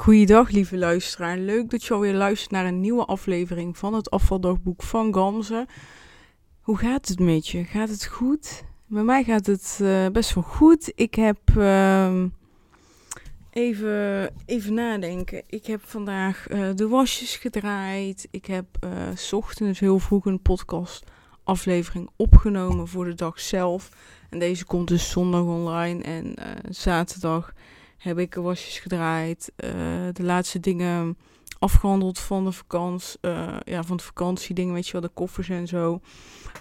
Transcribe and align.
Goeiedag, 0.00 0.50
lieve 0.50 0.76
luisteraar. 0.76 1.38
Leuk 1.38 1.70
dat 1.70 1.84
je 1.84 1.94
alweer 1.94 2.14
luistert 2.14 2.50
naar 2.50 2.66
een 2.66 2.80
nieuwe 2.80 3.04
aflevering 3.04 3.78
van 3.78 3.94
het 3.94 4.10
afvaldagboek 4.10 4.82
van 4.82 5.14
Gamze. 5.14 5.66
Hoe 6.60 6.76
gaat 6.76 7.08
het 7.08 7.18
met 7.18 7.48
je? 7.48 7.64
Gaat 7.64 7.88
het 7.88 8.06
goed? 8.06 8.64
Bij 8.86 9.02
mij 9.02 9.24
gaat 9.24 9.46
het 9.46 9.78
uh, 9.82 10.06
best 10.06 10.34
wel 10.34 10.44
goed. 10.44 10.92
Ik 10.94 11.14
heb 11.14 11.38
uh, 11.56 12.22
even, 13.50 14.34
even 14.46 14.74
nadenken. 14.74 15.42
Ik 15.46 15.66
heb 15.66 15.80
vandaag 15.84 16.50
uh, 16.50 16.68
de 16.74 16.88
wasjes 16.88 17.36
gedraaid. 17.36 18.28
Ik 18.30 18.46
heb 18.46 18.66
uh, 18.84 18.90
s 19.14 19.32
ochtends 19.32 19.80
heel 19.80 19.98
vroeg 19.98 20.26
een 20.26 20.42
podcast 20.42 21.04
aflevering 21.44 22.10
opgenomen 22.16 22.88
voor 22.88 23.04
de 23.04 23.14
dag 23.14 23.40
zelf. 23.40 23.88
En 24.30 24.38
deze 24.38 24.64
komt 24.64 24.88
dus 24.88 25.10
zondag 25.10 25.42
online 25.42 26.02
en 26.02 26.34
zaterdag 26.68 27.52
heb 28.00 28.18
ik 28.18 28.34
wasjes 28.34 28.78
gedraaid. 28.78 29.52
Uh, 29.56 29.70
de 30.12 30.22
laatste 30.22 30.60
dingen 30.60 31.18
afgehandeld 31.58 32.18
van 32.18 32.44
de 32.44 32.52
vakantie. 32.52 33.18
Uh, 33.20 33.56
ja, 33.64 33.82
van 33.82 33.96
de 33.96 34.02
vakantiedingen, 34.02 34.74
weet 34.74 34.86
je 34.86 34.92
wel, 34.92 35.00
de 35.00 35.10
koffers 35.14 35.48
en 35.48 35.66
zo. 35.66 36.00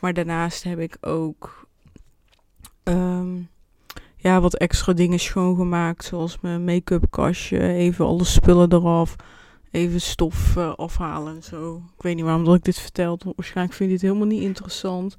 Maar 0.01 0.13
daarnaast 0.13 0.63
heb 0.63 0.79
ik 0.79 0.97
ook 1.01 1.67
um, 2.83 3.49
ja, 4.15 4.41
wat 4.41 4.55
extra 4.55 4.93
dingen 4.93 5.19
schoongemaakt. 5.19 6.05
Zoals 6.05 6.39
mijn 6.39 6.63
make-up 6.63 7.05
kastje. 7.09 7.59
Even 7.59 8.05
alle 8.05 8.23
spullen 8.23 8.73
eraf. 8.73 9.15
Even 9.71 10.01
stof 10.01 10.57
afhalen 10.57 11.35
en 11.35 11.43
zo. 11.43 11.81
Ik 11.95 12.01
weet 12.01 12.15
niet 12.15 12.23
waarom 12.23 12.45
dat 12.45 12.55
ik 12.55 12.63
dit 12.63 12.79
vertel. 12.79 13.19
Waarschijnlijk 13.35 13.77
vind 13.77 13.89
je 13.89 13.95
dit 13.95 14.05
helemaal 14.05 14.27
niet 14.27 14.41
interessant. 14.41 15.15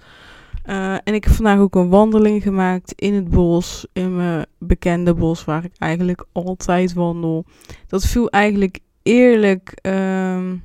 Uh, 0.71 0.95
en 0.95 1.15
ik 1.15 1.25
heb 1.25 1.33
vandaag 1.33 1.59
ook 1.59 1.75
een 1.75 1.89
wandeling 1.89 2.43
gemaakt 2.43 2.93
in 2.93 3.15
het 3.15 3.31
bos, 3.31 3.87
in 3.93 4.17
mijn 4.17 4.47
bekende 4.59 5.15
bos, 5.15 5.45
waar 5.45 5.65
ik 5.65 5.73
eigenlijk 5.79 6.25
altijd 6.33 6.93
wandel. 6.93 7.45
Dat 7.87 8.07
viel 8.07 8.31
eigenlijk 8.31 8.79
eerlijk, 9.03 9.79
um, 9.83 10.63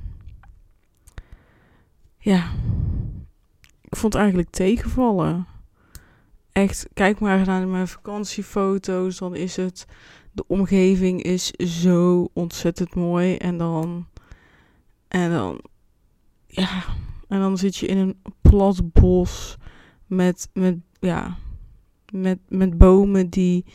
ja, 2.17 2.49
ik 3.81 3.95
vond 3.95 4.13
het 4.13 4.21
eigenlijk 4.21 4.51
tegenvallen. 4.51 5.47
Echt, 6.51 6.87
kijk 6.93 7.19
maar 7.19 7.45
naar 7.45 7.67
mijn 7.67 7.87
vakantiefoto's, 7.87 9.17
dan 9.17 9.35
is 9.35 9.55
het, 9.55 9.85
de 10.31 10.43
omgeving 10.47 11.21
is 11.21 11.51
zo 11.51 12.29
ontzettend 12.33 12.95
mooi. 12.95 13.35
En 13.35 13.57
dan, 13.57 14.07
en 15.07 15.31
dan, 15.31 15.61
ja, 16.47 16.83
en 17.27 17.39
dan 17.39 17.57
zit 17.57 17.75
je 17.75 17.87
in 17.87 17.97
een 17.97 18.21
plat 18.41 18.91
bos 18.93 19.57
met, 20.07 20.49
met, 20.53 20.77
ja, 20.99 21.37
met, 22.11 22.39
met 22.47 22.77
bomen 22.77 23.29
die 23.29 23.65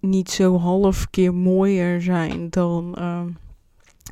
niet 0.00 0.30
zo 0.30 0.58
half 0.58 1.10
keer 1.10 1.34
mooier 1.34 2.02
zijn 2.02 2.50
dan 2.50 2.94
uh, 2.98 3.24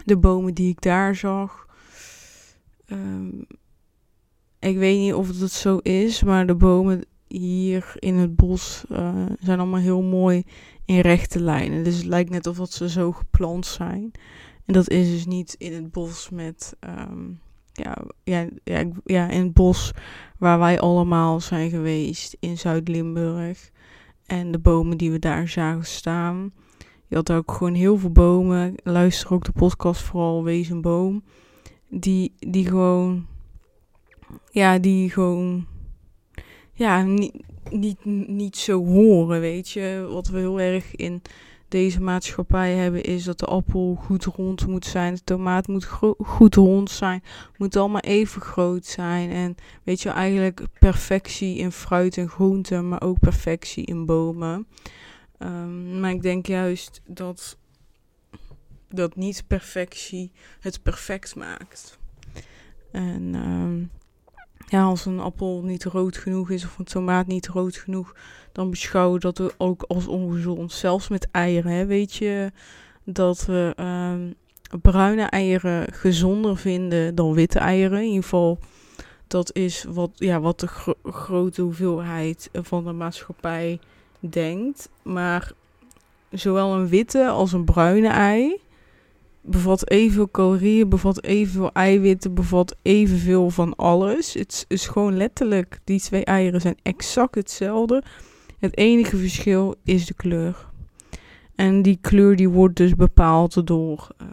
de 0.04 0.16
bomen 0.16 0.54
die 0.54 0.68
ik 0.68 0.82
daar 0.82 1.14
zag. 1.14 1.66
Um, 2.86 3.46
ik 4.58 4.76
weet 4.76 4.98
niet 4.98 5.14
of 5.14 5.40
het 5.40 5.50
zo 5.50 5.76
is, 5.76 6.22
maar 6.22 6.46
de 6.46 6.54
bomen 6.54 7.04
hier 7.28 7.94
in 7.98 8.14
het 8.14 8.36
bos 8.36 8.84
uh, 8.90 9.26
zijn 9.40 9.58
allemaal 9.58 9.80
heel 9.80 10.02
mooi 10.02 10.44
in 10.84 11.00
rechte 11.00 11.40
lijnen. 11.40 11.84
Dus 11.84 11.96
het 11.96 12.06
lijkt 12.06 12.30
net 12.30 12.46
alsof 12.46 12.72
ze 12.72 12.88
zo 12.88 13.12
geplant 13.12 13.66
zijn. 13.66 14.12
En 14.64 14.74
dat 14.74 14.88
is 14.88 15.10
dus 15.10 15.26
niet 15.26 15.54
in 15.58 15.72
het 15.72 15.90
bos 15.90 16.30
met 16.30 16.76
um, 16.80 17.40
ja, 17.75 17.97
ja, 18.64 18.84
ja, 19.05 19.28
in 19.28 19.42
het 19.42 19.53
bos 19.53 19.92
waar 20.39 20.58
wij 20.58 20.80
allemaal 20.80 21.41
zijn 21.41 21.70
geweest 21.70 22.36
in 22.41 22.58
Zuid-Limburg. 22.58 23.70
En 24.27 24.53
de 24.53 24.58
bomen 24.58 24.98
die 24.98 25.11
we 25.11 25.19
daar 25.19 25.48
zagen 25.48 25.86
staan. 25.86 26.52
Je 27.06 27.17
had 27.17 27.33
ook 27.33 27.52
gewoon 27.52 27.75
heel 27.75 27.98
veel 27.98 28.11
bomen. 28.11 28.75
Luister 28.83 29.33
ook 29.33 29.45
de 29.45 29.52
podcast 29.52 30.02
vooral 30.02 30.45
Wees 30.45 30.69
een 30.69 30.80
boom. 30.80 31.25
Die, 31.89 32.34
die 32.39 32.67
gewoon, 32.67 33.27
ja, 34.50 34.78
die 34.78 35.11
gewoon, 35.11 35.67
ja, 36.73 37.02
niet, 37.02 37.45
niet, 37.70 38.05
niet 38.29 38.57
zo 38.57 38.84
horen, 38.84 39.40
weet 39.40 39.70
je. 39.70 40.07
Wat 40.11 40.29
we 40.29 40.39
heel 40.39 40.61
erg 40.61 40.95
in 40.95 41.23
deze 41.69 42.01
maatschappij 42.01 42.75
hebben, 42.75 43.02
is 43.02 43.25
dat 43.25 43.39
de 43.39 43.47
appel 43.47 43.95
goed 43.95 44.25
rond 44.25 44.67
moet 44.67 44.86
zijn, 44.86 45.14
de 45.14 45.25
tomaat 45.25 45.67
moet 45.67 45.85
goed 46.19 46.55
rond 46.55 46.91
zijn, 46.91 47.23
moet 47.57 47.77
allemaal 47.77 48.01
even 48.01 48.42
groot 48.42 48.86
zijn. 48.86 49.30
En 49.30 49.57
weet 49.83 50.01
je, 50.01 50.08
eigenlijk 50.08 50.67
perfectie 50.79 51.57
in 51.57 51.73
fruit 51.73 52.17
en 52.17 52.29
groenten, 52.29 52.89
maar 52.89 53.02
ook 53.02 53.19
perfectie 53.19 53.85
in 53.85 54.07
bomen. 54.07 54.67
Um, 55.39 56.01
maar 56.01 56.11
ik 56.11 56.23
denk 56.23 56.47
juist 56.47 57.01
dat, 57.07 57.58
dat 58.89 59.17
niet 59.17 59.45
perfectie 59.46 60.33
het 60.61 60.83
perfect 60.83 61.36
maakt. 61.36 61.98
En 62.91 63.35
um, 63.35 63.91
ja, 64.74 64.83
als 64.85 65.07
een 65.07 65.20
appel 65.20 65.62
niet 65.62 65.85
rood 65.85 66.17
genoeg 66.17 66.51
is 66.51 66.64
of 66.64 66.79
een 66.79 66.85
tomaat 66.85 67.27
niet 67.27 67.48
rood 67.48 67.77
genoeg, 67.77 68.14
dan 68.52 68.70
beschouwen 68.70 69.20
we 69.20 69.33
dat 69.33 69.55
ook 69.58 69.83
als 69.83 70.07
ongezond. 70.07 70.73
Zelfs 70.73 71.08
met 71.08 71.29
eieren, 71.30 71.73
hè, 71.73 71.86
weet 71.86 72.14
je 72.14 72.52
dat 73.05 73.45
we 73.46 73.74
um, 73.80 74.34
bruine 74.83 75.23
eieren 75.23 75.92
gezonder 75.92 76.57
vinden 76.57 77.14
dan 77.14 77.34
witte 77.34 77.58
eieren. 77.58 77.98
In 77.98 78.07
ieder 78.07 78.23
geval, 78.23 78.58
dat 79.27 79.55
is 79.55 79.84
wat, 79.89 80.11
ja, 80.14 80.40
wat 80.40 80.61
de 80.61 80.67
gro 80.67 80.95
grote 81.05 81.63
hoeveelheid 81.63 82.51
van 82.52 82.84
de 82.84 82.92
maatschappij 82.92 83.79
denkt. 84.20 84.89
Maar 85.02 85.52
zowel 86.30 86.74
een 86.74 86.89
witte 86.89 87.29
als 87.29 87.52
een 87.52 87.64
bruine 87.64 88.08
ei 88.08 88.61
bevat 89.46 89.90
evenveel 89.90 90.30
calorieën, 90.30 90.88
bevat 90.88 91.22
evenveel 91.22 91.72
eiwitten, 91.72 92.34
bevat 92.34 92.77
evenveel 92.82 93.50
van 93.50 93.77
alles. 93.77 94.34
Het 94.34 94.64
is 94.68 94.86
gewoon 94.86 95.16
letterlijk, 95.16 95.80
die 95.84 96.00
twee 96.00 96.24
eieren 96.24 96.60
zijn 96.60 96.77
exact 96.82 97.34
hetzelfde. 97.34 98.02
Het 98.58 98.77
enige 98.77 99.16
verschil 99.16 99.74
is 99.83 100.06
de 100.06 100.14
kleur. 100.14 100.66
En 101.54 101.83
die 101.83 101.98
kleur 102.00 102.36
die 102.36 102.48
wordt 102.48 102.77
dus 102.77 102.94
bepaald 102.94 103.66
door, 103.66 104.08
uh, 104.22 104.28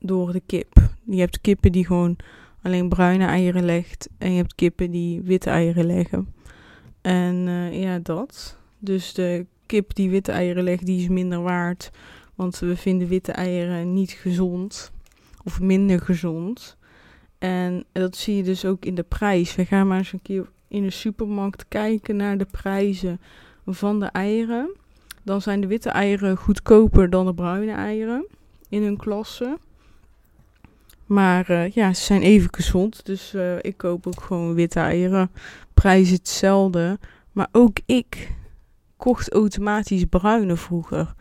door 0.00 0.32
de 0.32 0.42
kip. 0.46 0.90
Je 1.06 1.20
hebt 1.20 1.40
kippen 1.40 1.72
die 1.72 1.86
gewoon 1.86 2.16
alleen 2.62 2.88
bruine 2.88 3.26
eieren 3.26 3.64
legt. 3.64 4.08
En 4.18 4.30
je 4.30 4.36
hebt 4.36 4.54
kippen 4.54 4.90
die 4.90 5.20
witte 5.22 5.50
eieren 5.50 5.86
leggen. 5.86 6.34
En 7.00 7.46
uh, 7.46 7.82
ja, 7.82 7.98
dat. 7.98 8.58
Dus 8.78 9.14
de 9.14 9.46
kip 9.66 9.94
die 9.94 10.10
witte 10.10 10.32
eieren 10.32 10.64
legt, 10.64 10.86
die 10.86 11.00
is 11.00 11.08
minder 11.08 11.42
waard 11.42 11.90
want 12.34 12.58
we 12.58 12.76
vinden 12.76 13.08
witte 13.08 13.32
eieren 13.32 13.92
niet 13.92 14.10
gezond 14.10 14.92
of 15.44 15.60
minder 15.60 16.00
gezond. 16.00 16.76
En 17.38 17.84
dat 17.92 18.16
zie 18.16 18.36
je 18.36 18.42
dus 18.42 18.64
ook 18.64 18.84
in 18.84 18.94
de 18.94 19.02
prijs. 19.02 19.54
We 19.54 19.64
gaan 19.64 19.86
maar 19.86 19.98
eens 19.98 20.12
een 20.12 20.22
keer 20.22 20.48
in 20.68 20.82
de 20.82 20.90
supermarkt 20.90 21.68
kijken 21.68 22.16
naar 22.16 22.38
de 22.38 22.46
prijzen 22.50 23.20
van 23.66 24.00
de 24.00 24.06
eieren. 24.06 24.76
Dan 25.22 25.42
zijn 25.42 25.60
de 25.60 25.66
witte 25.66 25.90
eieren 25.90 26.36
goedkoper 26.36 27.10
dan 27.10 27.26
de 27.26 27.34
bruine 27.34 27.72
eieren 27.72 28.26
in 28.68 28.82
hun 28.82 28.96
klasse. 28.96 29.58
Maar 31.06 31.50
uh, 31.50 31.70
ja, 31.70 31.92
ze 31.92 32.02
zijn 32.02 32.22
even 32.22 32.54
gezond. 32.54 33.06
Dus 33.06 33.34
uh, 33.34 33.56
ik 33.60 33.76
koop 33.76 34.06
ook 34.06 34.22
gewoon 34.22 34.54
witte 34.54 34.80
eieren. 34.80 35.30
Prijs 35.74 36.10
hetzelfde. 36.10 36.98
Maar 37.32 37.48
ook 37.52 37.78
ik 37.86 38.32
kocht 38.96 39.32
automatisch 39.32 40.04
bruine 40.04 40.56
vroeger. 40.56 41.14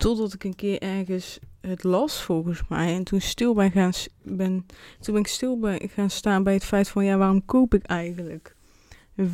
Totdat 0.00 0.32
ik 0.34 0.44
een 0.44 0.54
keer 0.54 0.78
ergens 0.78 1.38
het 1.60 1.82
las 1.82 2.22
volgens 2.22 2.62
mij. 2.68 2.94
En 2.94 3.04
toen 3.04 3.20
stil 3.20 3.54
ben 3.54 3.70
gaan 3.70 3.92
ben, 4.22 4.66
toen 5.00 5.14
ben 5.14 5.22
ik 5.22 5.26
stil 5.26 5.58
ben 5.58 5.88
gaan 5.88 6.10
staan 6.10 6.42
bij 6.42 6.54
het 6.54 6.64
feit 6.64 6.88
van 6.88 7.04
ja, 7.04 7.16
waarom 7.16 7.44
koop 7.44 7.74
ik 7.74 7.84
eigenlijk 7.84 8.56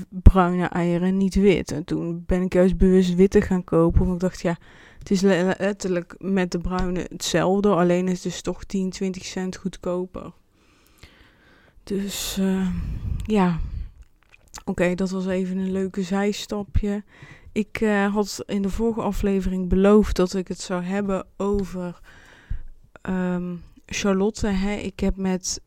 bruine 0.08 0.66
eieren 0.66 1.16
niet 1.16 1.34
wit? 1.34 1.72
En 1.72 1.84
toen 1.84 2.24
ben 2.26 2.42
ik 2.42 2.52
juist 2.52 2.76
bewust 2.76 3.14
witte 3.14 3.40
gaan 3.40 3.64
kopen. 3.64 4.00
Want 4.00 4.14
ik 4.14 4.20
dacht 4.20 4.40
ja, 4.40 4.56
het 4.98 5.10
is 5.10 5.20
letterlijk 5.20 6.14
met 6.18 6.50
de 6.50 6.58
bruine 6.58 7.06
hetzelfde. 7.08 7.68
Alleen 7.68 8.08
is 8.08 8.12
het 8.12 8.22
dus 8.22 8.40
toch 8.40 8.64
10, 8.64 8.90
20 8.90 9.24
cent 9.24 9.56
goedkoper. 9.56 10.32
Dus 11.82 12.36
uh, 12.40 12.68
ja. 13.24 13.58
Oké, 14.64 14.94
dat 14.94 15.10
was 15.10 15.26
even 15.26 15.56
een 15.56 15.72
leuke 15.72 16.02
zijstapje. 16.02 17.04
Ik 17.56 17.80
uh, 17.80 18.14
had 18.14 18.42
in 18.46 18.62
de 18.62 18.70
vorige 18.70 19.00
aflevering 19.00 19.68
beloofd 19.68 20.16
dat 20.16 20.34
ik 20.34 20.48
het 20.48 20.60
zou 20.60 20.82
hebben 20.82 21.26
over 21.36 22.00
um, 23.02 23.62
Charlotte. 23.86 24.46
Hè. 24.46 24.74
Ik 24.74 25.00
heb 25.00 25.16
met 25.16 25.60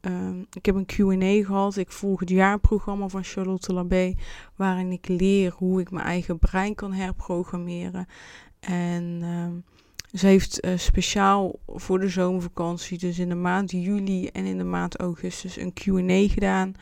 um, 0.00 0.46
ik 0.52 0.66
heb 0.66 0.74
een 0.74 0.86
Q&A 0.86 1.46
gehad. 1.46 1.76
Ik 1.76 1.92
volg 1.92 2.20
het 2.20 2.28
jaarprogramma 2.28 3.08
van 3.08 3.24
Charlotte 3.24 3.72
Labé, 3.72 4.14
waarin 4.56 4.92
ik 4.92 5.08
leer 5.08 5.52
hoe 5.56 5.80
ik 5.80 5.90
mijn 5.90 6.06
eigen 6.06 6.38
brein 6.38 6.74
kan 6.74 6.92
herprogrammeren. 6.92 8.06
En 8.60 9.22
um, 9.22 9.64
ze 10.12 10.26
heeft 10.26 10.64
uh, 10.64 10.76
speciaal 10.76 11.58
voor 11.66 12.00
de 12.00 12.08
zomervakantie, 12.08 12.98
dus 12.98 13.18
in 13.18 13.28
de 13.28 13.34
maand 13.34 13.70
juli 13.70 14.26
en 14.26 14.44
in 14.44 14.58
de 14.58 14.64
maand 14.64 14.96
augustus, 14.96 15.56
een 15.56 15.72
Q&A 15.72 16.32
gedaan. 16.32 16.74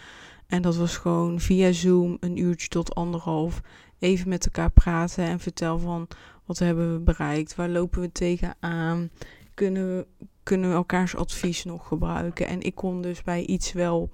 En 0.46 0.62
dat 0.62 0.76
was 0.76 0.96
gewoon 0.96 1.40
via 1.40 1.72
Zoom 1.72 2.16
een 2.20 2.36
uurtje 2.36 2.68
tot 2.68 2.94
anderhalf 2.94 3.60
even 3.98 4.28
met 4.28 4.44
elkaar 4.44 4.70
praten 4.70 5.24
en 5.24 5.40
vertel 5.40 5.78
van 5.78 6.08
Wat 6.44 6.58
hebben 6.58 6.92
we 6.92 7.00
bereikt? 7.00 7.54
Waar 7.54 7.68
lopen 7.68 8.00
we 8.00 8.12
tegenaan? 8.12 9.10
Kunnen 9.54 9.96
we, 9.96 10.06
kunnen 10.42 10.68
we 10.68 10.74
elkaars 10.74 11.16
advies 11.16 11.64
nog 11.64 11.86
gebruiken? 11.86 12.46
En 12.46 12.60
ik 12.60 12.74
kon 12.74 13.02
dus 13.02 13.22
bij 13.22 13.46
iets 13.46 13.72
wel 13.72 14.10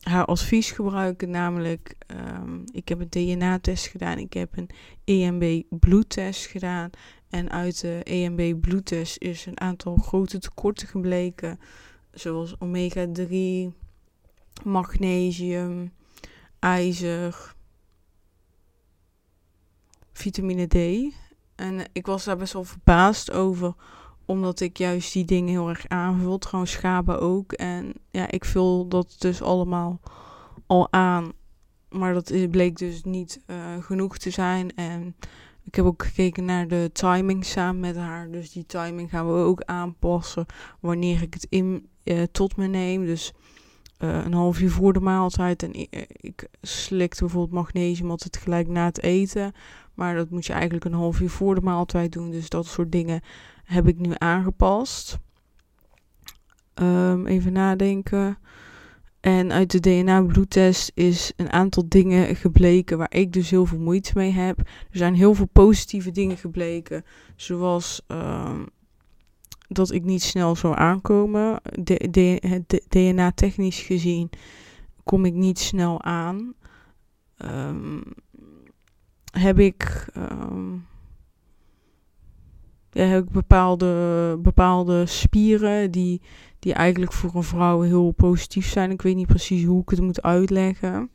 haar 0.00 0.24
advies 0.24 0.70
gebruiken. 0.70 1.30
Namelijk, 1.30 1.94
ehm, 2.06 2.58
ik 2.72 2.88
heb 2.88 3.00
een 3.00 3.10
DNA-test 3.10 3.86
gedaan. 3.86 4.18
Ik 4.18 4.32
heb 4.32 4.56
een 4.56 4.70
EMB-bloedtest 5.04 6.46
gedaan. 6.46 6.90
En 7.28 7.50
uit 7.50 7.80
de 7.80 8.00
EMB-bloedtest 8.04 9.18
is 9.18 9.46
een 9.46 9.60
aantal 9.60 9.96
grote 9.96 10.38
tekorten 10.38 10.88
gebleken. 10.88 11.60
Zoals 12.12 12.54
omega-3, 12.58 13.72
magnesium, 14.64 15.92
ijzer, 16.58 17.54
vitamine 20.20 20.66
D. 20.66 21.12
En 21.54 21.84
ik 21.92 22.06
was 22.06 22.24
daar 22.24 22.36
best 22.36 22.52
wel 22.52 22.64
verbaasd 22.64 23.32
over, 23.32 23.74
omdat 24.24 24.60
ik 24.60 24.78
juist 24.78 25.12
die 25.12 25.24
dingen 25.24 25.48
heel 25.48 25.68
erg 25.68 25.88
aanvul. 25.88 26.38
Trouwens, 26.38 26.72
schapen 26.72 27.20
ook. 27.20 27.52
En 27.52 27.92
ja, 28.10 28.30
ik 28.30 28.44
vul 28.44 28.88
dat 28.88 29.16
dus 29.18 29.42
allemaal 29.42 30.00
al 30.66 30.92
aan. 30.92 31.32
Maar 31.88 32.14
dat 32.14 32.50
bleek 32.50 32.76
dus 32.76 33.04
niet 33.04 33.40
uh, 33.46 33.56
genoeg 33.80 34.18
te 34.18 34.30
zijn. 34.30 34.74
En 34.74 35.16
ik 35.64 35.74
heb 35.74 35.84
ook 35.84 36.04
gekeken 36.04 36.44
naar 36.44 36.68
de 36.68 36.90
timing 36.92 37.44
samen 37.44 37.80
met 37.80 37.96
haar. 37.96 38.30
Dus 38.30 38.52
die 38.52 38.66
timing 38.66 39.10
gaan 39.10 39.26
we 39.26 39.32
ook 39.32 39.62
aanpassen 39.62 40.46
wanneer 40.80 41.22
ik 41.22 41.34
het 41.34 41.46
in 41.48 41.88
uh, 42.04 42.22
tot 42.32 42.56
me 42.56 42.66
neem. 42.66 43.04
Dus 43.04 43.32
een 43.98 44.32
half 44.32 44.60
uur 44.60 44.70
voor 44.70 44.92
de 44.92 45.00
maaltijd. 45.00 45.62
En 45.62 45.72
ik, 45.72 46.06
ik 46.10 46.48
slikte 46.60 47.20
bijvoorbeeld 47.20 47.52
magnesium 47.52 48.10
altijd 48.10 48.36
gelijk 48.36 48.68
na 48.68 48.84
het 48.84 49.02
eten. 49.02 49.52
Maar 50.00 50.14
dat 50.14 50.30
moet 50.30 50.46
je 50.46 50.52
eigenlijk 50.52 50.84
een 50.84 50.92
half 50.92 51.20
uur 51.20 51.30
voor 51.30 51.54
de 51.54 51.60
maaltijd 51.60 52.12
doen. 52.12 52.30
Dus 52.30 52.48
dat 52.48 52.66
soort 52.66 52.92
dingen 52.92 53.20
heb 53.64 53.88
ik 53.88 53.98
nu 53.98 54.12
aangepast. 54.18 55.18
Um, 56.74 57.26
even 57.26 57.52
nadenken. 57.52 58.38
En 59.20 59.52
uit 59.52 59.70
de 59.70 59.80
DNA-bloedtest 59.80 60.90
is 60.94 61.32
een 61.36 61.52
aantal 61.52 61.84
dingen 61.88 62.36
gebleken 62.36 62.98
waar 62.98 63.14
ik 63.14 63.32
dus 63.32 63.50
heel 63.50 63.66
veel 63.66 63.78
moeite 63.78 64.12
mee 64.14 64.30
heb. 64.30 64.58
Er 64.58 64.98
zijn 64.98 65.14
heel 65.14 65.34
veel 65.34 65.48
positieve 65.52 66.10
dingen 66.10 66.36
gebleken, 66.36 67.04
zoals 67.36 68.02
um, 68.08 68.66
dat 69.68 69.92
ik 69.92 70.04
niet 70.04 70.22
snel 70.22 70.56
zou 70.56 70.76
aankomen. 70.76 71.60
DNA-technisch 72.88 73.80
gezien 73.80 74.30
kom 75.04 75.24
ik 75.24 75.34
niet 75.34 75.58
snel 75.58 76.02
aan. 76.02 76.54
Um, 77.44 78.02
heb 79.30 79.58
ik, 79.58 80.06
um, 80.16 80.86
ja, 82.90 83.04
heb 83.04 83.24
ik 83.24 83.30
bepaalde, 83.30 84.36
bepaalde 84.42 85.06
spieren 85.06 85.90
die, 85.90 86.20
die 86.58 86.72
eigenlijk 86.74 87.12
voor 87.12 87.34
een 87.34 87.42
vrouw 87.42 87.80
heel 87.80 88.10
positief 88.10 88.68
zijn. 88.68 88.90
Ik 88.90 89.02
weet 89.02 89.16
niet 89.16 89.26
precies 89.26 89.64
hoe 89.64 89.82
ik 89.82 89.88
het 89.88 90.00
moet 90.00 90.22
uitleggen. 90.22 91.10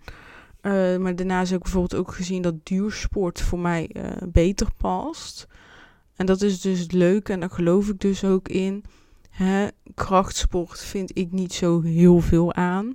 Uh, 0.62 0.98
maar 0.98 1.16
daarnaast 1.16 1.50
heb 1.50 1.58
ik 1.58 1.64
bijvoorbeeld 1.64 2.02
ook 2.02 2.14
gezien 2.14 2.42
dat 2.42 2.66
duursport 2.66 3.42
voor 3.42 3.60
mij 3.60 3.90
uh, 3.94 4.12
beter 4.28 4.68
past. 4.78 5.48
En 6.16 6.26
dat 6.26 6.42
is 6.42 6.62
dus 6.62 6.92
leuk 6.92 7.30
en 7.30 7.40
daar 7.40 7.50
geloof 7.50 7.90
ik 7.90 8.00
dus 8.00 8.24
ook 8.24 8.48
in. 8.48 8.84
Hè, 9.30 9.68
krachtsport 9.94 10.80
vind 10.80 11.18
ik 11.18 11.32
niet 11.32 11.54
zo 11.54 11.82
heel 11.82 12.20
veel 12.20 12.54
aan. 12.54 12.94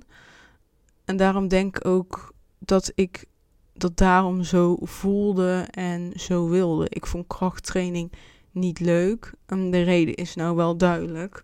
En 1.05 1.17
daarom 1.17 1.47
denk 1.47 1.77
ik 1.77 1.87
ook 1.87 2.33
dat 2.59 2.91
ik 2.95 3.25
dat 3.73 3.97
daarom 3.97 4.43
zo 4.43 4.77
voelde 4.81 5.67
en 5.71 6.11
zo 6.15 6.49
wilde. 6.49 6.85
Ik 6.89 7.05
vond 7.05 7.27
krachttraining 7.27 8.11
niet 8.51 8.79
leuk. 8.79 9.33
En 9.45 9.71
de 9.71 9.81
reden 9.81 10.15
is 10.15 10.35
nou 10.35 10.55
wel 10.55 10.77
duidelijk. 10.77 11.43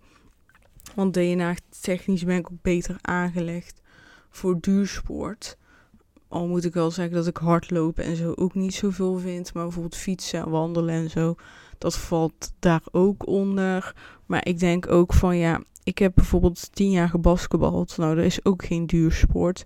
Want 0.95 1.13
DNA-technisch 1.13 2.23
ben 2.23 2.37
ik 2.37 2.51
ook 2.51 2.61
beter 2.61 2.97
aangelegd 3.01 3.81
voor 4.29 4.59
duursport. 4.59 5.57
Al 6.27 6.47
moet 6.47 6.65
ik 6.65 6.73
wel 6.73 6.91
zeggen 6.91 7.15
dat 7.15 7.27
ik 7.27 7.37
hardlopen 7.37 8.03
en 8.03 8.15
zo 8.15 8.33
ook 8.35 8.53
niet 8.53 8.73
zoveel 8.73 9.17
vind. 9.17 9.53
Maar 9.53 9.63
bijvoorbeeld 9.63 9.95
fietsen 9.95 10.39
en 10.39 10.49
wandelen 10.49 10.95
en 10.95 11.09
zo, 11.09 11.35
dat 11.77 11.97
valt 11.97 12.53
daar 12.59 12.81
ook 12.91 13.27
onder. 13.27 13.95
Maar 14.25 14.45
ik 14.45 14.59
denk 14.59 14.91
ook 14.91 15.13
van 15.13 15.37
ja, 15.37 15.61
ik 15.83 15.97
heb 15.97 16.11
bijvoorbeeld 16.15 16.75
tien 16.75 16.91
jaar 16.91 17.09
gebasketbald. 17.09 17.97
Nou, 17.97 18.15
dat 18.15 18.25
is 18.25 18.45
ook 18.45 18.65
geen 18.65 18.85
duursport. 18.85 19.65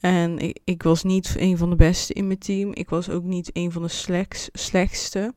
En 0.00 0.54
ik, 0.64 0.82
was 0.82 1.02
niet 1.02 1.34
een 1.38 1.58
van 1.58 1.70
de 1.70 1.76
beste 1.76 2.12
in 2.12 2.26
mijn 2.26 2.38
team. 2.38 2.70
Ik 2.72 2.90
was 2.90 3.10
ook 3.10 3.24
niet 3.24 3.50
een 3.52 3.72
van 3.72 3.82
de 3.82 3.88
slechts, 3.88 4.48
slechtste. 4.52 5.34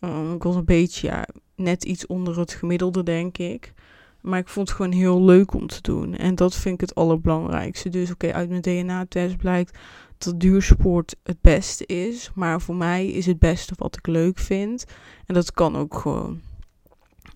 Um, 0.00 0.34
ik 0.34 0.42
was 0.42 0.54
een 0.54 0.64
beetje 0.64 1.06
ja, 1.06 1.26
net 1.56 1.84
iets 1.84 2.06
onder 2.06 2.38
het 2.38 2.52
gemiddelde, 2.52 3.02
denk 3.02 3.38
ik. 3.38 3.72
Maar 4.20 4.38
ik 4.38 4.48
vond 4.48 4.68
het 4.68 4.76
gewoon 4.76 4.92
heel 4.92 5.22
leuk 5.22 5.54
om 5.54 5.66
te 5.66 5.80
doen. 5.80 6.16
En 6.16 6.34
dat 6.34 6.54
vind 6.54 6.74
ik 6.74 6.80
het 6.80 6.94
allerbelangrijkste. 6.94 7.88
Dus 7.88 8.10
oké, 8.10 8.32
uit 8.32 8.48
mijn 8.48 8.60
DNA-test 8.60 9.36
blijkt 9.36 9.78
dat 10.18 10.40
duursport 10.40 11.16
het 11.22 11.40
beste 11.40 11.86
is. 11.86 12.30
Maar 12.34 12.60
voor 12.60 12.76
mij 12.76 13.06
is 13.06 13.26
het 13.26 13.38
beste 13.38 13.74
wat 13.76 13.96
ik 13.96 14.06
leuk 14.06 14.38
vind. 14.38 14.84
En 15.26 15.34
dat 15.34 15.52
kan 15.52 15.76
ook 15.76 15.98
gewoon. 15.98 16.40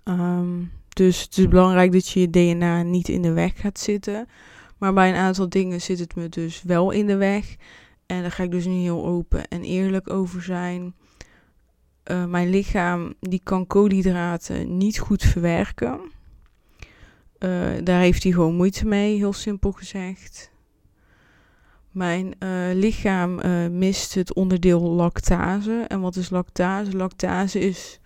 Um, 0.04 0.70
dus 0.88 1.22
het 1.22 1.38
is 1.38 1.48
belangrijk 1.48 1.92
dat 1.92 2.08
je 2.08 2.20
je 2.20 2.30
DNA 2.30 2.82
niet 2.82 3.08
in 3.08 3.22
de 3.22 3.32
weg 3.32 3.60
gaat 3.60 3.78
zitten. 3.78 4.28
Maar 4.78 4.92
bij 4.92 5.08
een 5.08 5.14
aantal 5.14 5.48
dingen 5.48 5.80
zit 5.80 5.98
het 5.98 6.14
me 6.14 6.28
dus 6.28 6.62
wel 6.62 6.90
in 6.90 7.06
de 7.06 7.16
weg. 7.16 7.56
En 8.06 8.22
daar 8.22 8.30
ga 8.30 8.42
ik 8.42 8.50
dus 8.50 8.66
nu 8.66 8.72
heel 8.72 9.06
open 9.06 9.48
en 9.48 9.62
eerlijk 9.62 10.10
over 10.10 10.42
zijn. 10.42 10.94
Uh, 12.10 12.24
mijn 12.24 12.50
lichaam 12.50 13.14
die 13.20 13.40
kan 13.42 13.66
koolhydraten 13.66 14.76
niet 14.76 14.98
goed 14.98 15.22
verwerken. 15.22 16.00
Uh, 17.38 17.68
daar 17.84 18.00
heeft 18.00 18.22
hij 18.22 18.32
gewoon 18.32 18.54
moeite 18.54 18.86
mee, 18.86 19.16
heel 19.16 19.32
simpel 19.32 19.72
gezegd. 19.72 20.50
Mijn 21.90 22.34
uh, 22.38 22.48
lichaam 22.74 23.40
mist 23.78 24.14
het 24.14 24.34
onderdeel 24.34 24.80
lactase. 24.80 25.84
En 25.88 26.00
wat 26.00 26.16
is 26.16 26.30
lactase? 26.30 26.96
Lactase 26.96 27.60
is, 27.60 28.00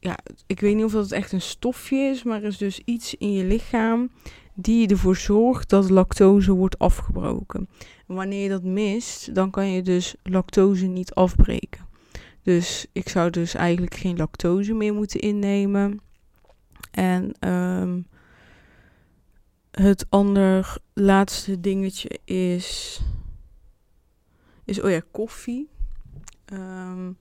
ja, 0.00 0.18
ik 0.46 0.60
weet 0.60 0.74
niet 0.74 0.84
of 0.84 0.92
dat 0.92 1.10
echt 1.10 1.32
een 1.32 1.40
stofje 1.40 1.98
is, 1.98 2.22
maar 2.22 2.42
is 2.42 2.56
dus 2.56 2.80
iets 2.84 3.14
in 3.14 3.32
je 3.32 3.44
lichaam 3.44 4.10
die 4.56 4.88
ervoor 4.88 5.16
zorgt 5.16 5.68
dat 5.68 5.90
lactose 5.90 6.52
wordt 6.52 6.78
afgebroken. 6.78 7.68
En 8.06 8.14
wanneer 8.14 8.42
je 8.42 8.48
dat 8.48 8.62
mist, 8.62 9.34
dan 9.34 9.50
kan 9.50 9.70
je 9.70 9.82
dus 9.82 10.14
lactose 10.22 10.86
niet 10.86 11.14
afbreken. 11.14 11.86
Dus 12.42 12.86
ik 12.92 13.08
zou 13.08 13.30
dus 13.30 13.54
eigenlijk 13.54 13.94
geen 13.94 14.16
lactose 14.16 14.74
meer 14.74 14.94
moeten 14.94 15.20
innemen. 15.20 16.00
En 16.90 17.48
um, 17.48 18.06
het 19.70 20.06
ander 20.08 20.76
laatste 20.92 21.60
dingetje 21.60 22.20
is, 22.24 23.00
is 24.64 24.80
oh 24.80 24.90
ja, 24.90 25.00
koffie. 25.10 25.68
Um, 26.52 27.18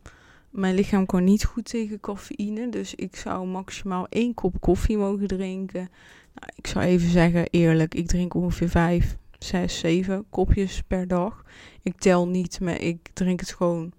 mijn 0.50 0.76
lichaam 0.76 1.06
kan 1.06 1.24
niet 1.24 1.46
goed 1.46 1.66
tegen 1.66 2.00
cafeïne, 2.00 2.70
dus 2.70 2.96
ik 2.96 3.16
zou 3.16 3.48
maximaal 3.48 4.08
één 4.10 4.34
kop 4.34 4.60
koffie 4.60 4.98
mogen 4.98 5.28
drinken. 5.28 5.90
Nou, 6.36 6.52
ik 6.56 6.68
zou 6.68 6.86
even 6.86 7.10
zeggen, 7.10 7.48
eerlijk, 7.50 7.96
ik 7.96 8.08
drink 8.08 8.34
ongeveer 8.34 8.70
5, 8.70 9.18
6, 9.40 9.80
7 9.80 10.26
kopjes 10.30 10.82
per 10.88 11.08
dag. 11.08 11.44
Ik 11.82 12.00
tel 12.00 12.28
niet, 12.28 12.60
maar 12.60 12.82
ik 12.82 13.10
drink 13.14 13.40
het 13.40 13.54
gewoon 13.54 13.94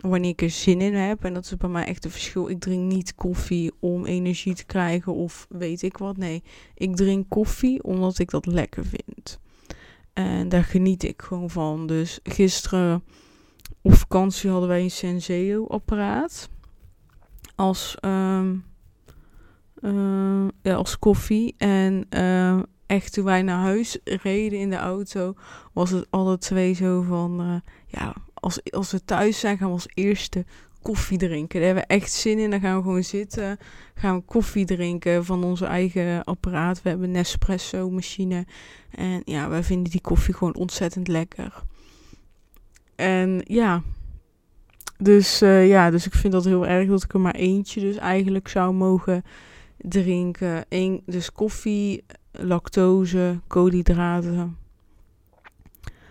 wanneer 0.00 0.30
ik 0.30 0.42
er 0.42 0.50
zin 0.50 0.80
in 0.80 0.94
heb. 0.94 1.24
En 1.24 1.34
dat 1.34 1.44
is 1.44 1.56
bij 1.56 1.68
mij 1.68 1.84
echt 1.84 2.04
een 2.04 2.10
verschil. 2.10 2.48
Ik 2.48 2.60
drink 2.60 2.92
niet 2.92 3.14
koffie 3.14 3.72
om 3.80 4.06
energie 4.06 4.54
te 4.54 4.64
krijgen 4.64 5.14
of 5.14 5.46
weet 5.48 5.82
ik 5.82 5.96
wat. 5.96 6.16
Nee, 6.16 6.42
ik 6.74 6.96
drink 6.96 7.28
koffie 7.28 7.82
omdat 7.82 8.18
ik 8.18 8.30
dat 8.30 8.46
lekker 8.46 8.84
vind. 8.84 9.38
En 10.12 10.48
daar 10.48 10.64
geniet 10.64 11.02
ik 11.02 11.22
gewoon 11.22 11.50
van. 11.50 11.86
Dus 11.86 12.20
gisteren 12.22 13.02
op 13.82 13.94
vakantie 13.94 14.50
hadden 14.50 14.68
wij 14.68 14.82
een 14.82 14.90
Senseo-apparaat. 14.90 16.48
Als 17.54 17.96
um, 18.00 18.64
ja, 20.62 20.74
als 20.74 20.98
koffie. 20.98 21.54
En 21.58 22.06
uh, 22.10 22.58
echt 22.86 23.12
toen 23.12 23.24
wij 23.24 23.42
naar 23.42 23.58
huis 23.58 23.98
reden 24.04 24.58
in 24.58 24.70
de 24.70 24.76
auto, 24.76 25.34
was 25.72 25.90
het 25.90 26.06
alle 26.10 26.38
twee 26.38 26.72
zo 26.72 27.02
van, 27.02 27.40
uh, 27.40 27.54
ja, 27.86 28.14
als, 28.34 28.70
als 28.70 28.90
we 28.90 29.04
thuis 29.04 29.40
zijn, 29.40 29.58
gaan 29.58 29.66
we 29.66 29.72
als 29.72 29.88
eerste 29.94 30.44
koffie 30.82 31.18
drinken. 31.18 31.60
Daar 31.60 31.66
hebben 31.68 31.86
we 31.88 31.94
echt 31.94 32.12
zin 32.12 32.38
in. 32.38 32.50
Dan 32.50 32.60
gaan 32.60 32.76
we 32.76 32.82
gewoon 32.82 33.04
zitten, 33.04 33.58
gaan 33.94 34.16
we 34.16 34.22
koffie 34.22 34.64
drinken 34.64 35.24
van 35.24 35.44
onze 35.44 35.66
eigen 35.66 36.24
apparaat. 36.24 36.82
We 36.82 36.88
hebben 36.88 37.06
een 37.06 37.12
Nespresso 37.12 37.90
machine. 37.90 38.46
En 38.90 39.22
ja, 39.24 39.48
wij 39.48 39.62
vinden 39.62 39.90
die 39.90 40.00
koffie 40.00 40.34
gewoon 40.34 40.54
ontzettend 40.54 41.08
lekker. 41.08 41.62
En 42.96 43.40
ja, 43.44 43.82
dus 44.98 45.38
ja, 45.38 45.90
dus 45.90 46.06
ik 46.06 46.12
vind 46.14 46.32
dat 46.32 46.44
heel 46.44 46.66
erg 46.66 46.88
dat 46.88 47.02
ik 47.02 47.14
er 47.14 47.20
maar 47.20 47.34
eentje 47.34 47.80
dus 47.80 47.96
eigenlijk 47.96 48.48
zou 48.48 48.72
mogen 48.72 49.22
drinken. 49.78 50.64
Eén, 50.68 51.02
dus 51.06 51.32
koffie, 51.32 52.04
lactose, 52.32 53.40
koolhydraten. 53.46 54.56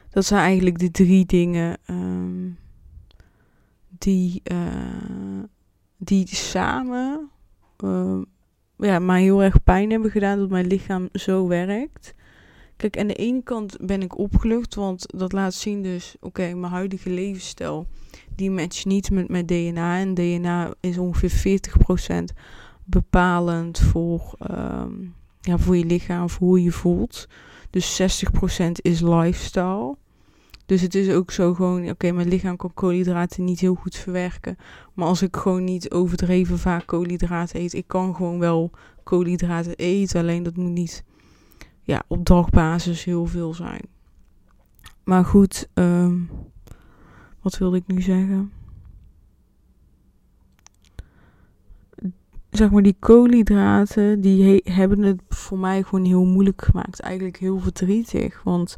Dat 0.10 0.26
zijn 0.26 0.42
eigenlijk 0.42 0.80
de 0.80 0.92
drie 0.92 1.26
dingen 1.26 1.78
um, 1.90 2.58
die, 3.90 4.42
uh, 4.52 5.44
die 5.98 6.28
samen 6.28 7.30
uh, 7.84 8.22
ja, 8.78 9.00
mij 9.00 9.22
heel 9.22 9.44
erg 9.44 9.64
pijn 9.64 9.92
hebben 9.92 10.12
gedaan 10.12 10.40
dat 10.40 10.50
mijn 10.50 10.68
lichaam 10.68 11.10
zo 11.14 11.48
werkt. 11.48 12.14
Kijk, 12.76 12.98
aan 13.00 13.08
de 13.08 13.14
ene 13.14 13.44
kant 13.44 13.78
ben 13.82 14.02
ik 14.02 14.18
opgelucht, 14.18 14.76
want 14.76 15.06
dat 15.18 15.32
laat 15.32 15.54
zien 15.54 15.84
dus, 15.84 16.16
oké, 16.20 16.54
mijn 16.54 16.72
huidige 16.72 17.10
levensstijl, 17.10 17.88
die 18.36 18.52
matcht 18.52 18.86
niet 18.86 19.12
met 19.12 19.30
mijn 19.30 19.46
DNA. 19.46 20.00
En 20.00 20.14
DNA 20.14 20.74
is 20.80 20.98
ongeveer 20.98 21.62
40% 22.32 22.38
bepalend 22.90 23.80
voor, 23.80 24.36
um, 24.52 25.16
ja, 25.42 25.58
voor 25.58 25.78
je 25.78 25.86
lichaam, 25.86 26.30
voor 26.30 26.48
hoe 26.48 26.64
je 26.64 26.72
voelt. 26.72 27.28
Dus 27.70 27.96
60% 27.96 28.72
is 28.82 29.02
lifestyle. 29.02 29.96
Dus 30.66 30.82
het 30.82 30.96
is 30.96 31.10
ook 31.10 31.32
zo 31.32 31.54
gewoon, 31.54 31.90
oké, 31.90 32.12
mijn 32.12 32.28
lichaam 32.28 32.56
kan 32.56 32.74
koolhydraten 32.74 33.44
niet 33.44 33.60
heel 33.60 33.76
goed 33.76 33.96
verwerken. 33.96 34.58
Maar 34.94 35.08
als 35.08 35.22
ik 35.22 35.36
gewoon 35.36 35.64
niet 35.64 35.92
overdreven 35.92 36.60
vaak 36.60 36.86
koolhydraten 36.86 37.60
eet, 37.60 37.74
ik 37.74 37.88
kan 37.88 38.16
gewoon 38.16 38.40
wel 38.40 38.72
koolhydraten 39.04 39.76
eten. 39.76 40.20
Alleen 40.20 40.44
dat 40.44 40.56
moet 40.56 40.72
niet 40.72 41.04
ja, 41.82 42.04
op 42.08 42.26
dagbasis 42.26 43.04
heel 43.04 43.26
veel 43.26 43.54
zijn. 43.54 43.82
Maar 45.04 45.26
goed, 45.26 45.70
um, 45.74 46.30
wat 47.42 47.58
wilde 47.58 47.78
ik 47.78 47.88
nu 47.88 48.02
zeggen? 48.02 48.52
Zeg 52.58 52.72
maar, 52.72 52.82
die 52.82 52.96
koolhydraten, 53.00 54.22
die 54.22 54.62
hebben 54.64 55.02
het 55.02 55.22
voor 55.30 55.60
mij 55.60 55.84
gewoon 55.84 56.06
heel 56.06 56.26
moeilijk 56.26 56.62
gemaakt. 56.62 57.00
Eigenlijk 57.00 57.38
heel 57.38 57.60
verdrietig, 57.60 58.42
want... 58.44 58.78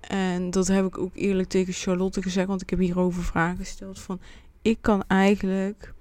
En 0.00 0.50
dat 0.50 0.66
heb 0.66 0.86
ik 0.86 0.98
ook 0.98 1.14
eerlijk 1.14 1.48
tegen 1.48 1.72
Charlotte 1.72 2.22
gezegd, 2.22 2.46
want 2.46 2.62
ik 2.62 2.70
heb 2.70 2.78
hierover 2.78 3.22
vragen 3.22 3.56
gesteld. 3.56 3.98
Van, 3.98 4.20
ik 4.62 4.78
kan 4.80 5.04
eigenlijk 5.06 5.94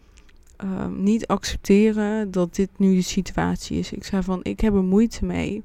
um, 0.63 1.04
niet 1.04 1.27
accepteren 1.27 2.32
dat 2.32 2.56
dit 2.56 2.70
nu 2.77 2.96
de 2.96 3.01
situatie 3.01 3.80
is. 3.80 3.92
Ik 3.92 4.04
zei 4.04 4.24
van, 4.24 4.39
ik 4.44 4.60
heb 4.60 4.74
er 4.74 4.84
moeite 4.84 5.25
mee 5.25 5.63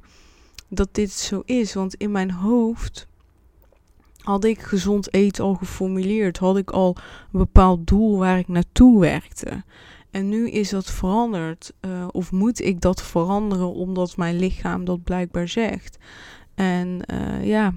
dat 0.68 0.88
dit 0.92 1.10
zo 1.10 1.42
is. 1.44 1.74
Want 1.74 1.94
in 1.94 2.10
mijn 2.10 2.30
hoofd 2.30 3.06
had 4.20 4.44
ik 4.44 4.60
gezond 4.60 5.14
eten 5.14 5.44
al 5.44 5.54
geformuleerd. 5.54 6.38
Had 6.38 6.56
ik 6.56 6.70
al 6.70 6.96
een 7.32 7.38
bepaald 7.38 7.86
doel 7.86 8.18
waar 8.18 8.38
ik 8.38 8.48
naartoe 8.48 9.00
werkte. 9.00 9.62
En 10.10 10.28
nu 10.28 10.50
is 10.50 10.68
dat 10.68 10.90
veranderd. 10.90 11.72
Uh, 11.80 12.06
of 12.10 12.32
moet 12.32 12.60
ik 12.60 12.80
dat 12.80 13.02
veranderen 13.02 13.72
omdat 13.72 14.16
mijn 14.16 14.36
lichaam 14.36 14.84
dat 14.84 15.02
blijkbaar 15.04 15.48
zegt. 15.48 15.98
En 16.54 17.00
uh, 17.12 17.46
ja, 17.46 17.74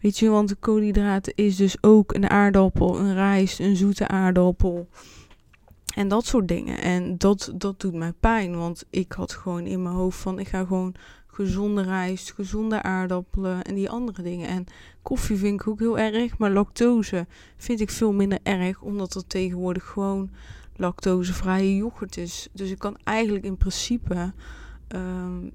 weet 0.00 0.18
je, 0.18 0.28
want 0.28 0.58
koolhydraten 0.58 1.32
is 1.34 1.56
dus 1.56 1.82
ook 1.82 2.14
een 2.14 2.30
aardappel, 2.30 2.98
een 2.98 3.14
rijst, 3.14 3.60
een 3.60 3.76
zoete 3.76 4.08
aardappel. 4.08 4.88
En 5.94 6.08
dat 6.08 6.26
soort 6.26 6.48
dingen. 6.48 6.80
En 6.80 7.18
dat, 7.18 7.52
dat 7.54 7.80
doet 7.80 7.94
mij 7.94 8.12
pijn. 8.20 8.56
Want 8.56 8.84
ik 8.90 9.12
had 9.12 9.32
gewoon 9.32 9.66
in 9.66 9.82
mijn 9.82 9.94
hoofd 9.94 10.18
van 10.18 10.38
ik 10.38 10.48
ga 10.48 10.64
gewoon 10.64 10.94
gezonde 11.26 11.82
rijst, 11.82 12.32
gezonde 12.32 12.82
aardappelen 12.82 13.62
en 13.62 13.74
die 13.74 13.90
andere 13.90 14.22
dingen. 14.22 14.48
En 14.48 14.66
koffie 15.02 15.36
vind 15.36 15.60
ik 15.60 15.68
ook 15.68 15.78
heel 15.78 15.98
erg, 15.98 16.38
maar 16.38 16.50
lactose 16.50 17.26
vind 17.56 17.80
ik 17.80 17.90
veel 17.90 18.12
minder 18.12 18.38
erg, 18.42 18.80
omdat 18.80 19.14
er 19.14 19.26
tegenwoordig 19.26 19.86
gewoon 19.86 20.30
lactosevrije 20.80 21.76
yoghurt 21.76 22.16
is. 22.16 22.48
Dus 22.52 22.70
ik 22.70 22.78
kan 22.78 22.96
eigenlijk 23.04 23.44
in 23.44 23.56
principe 23.56 24.32
um, 24.88 25.50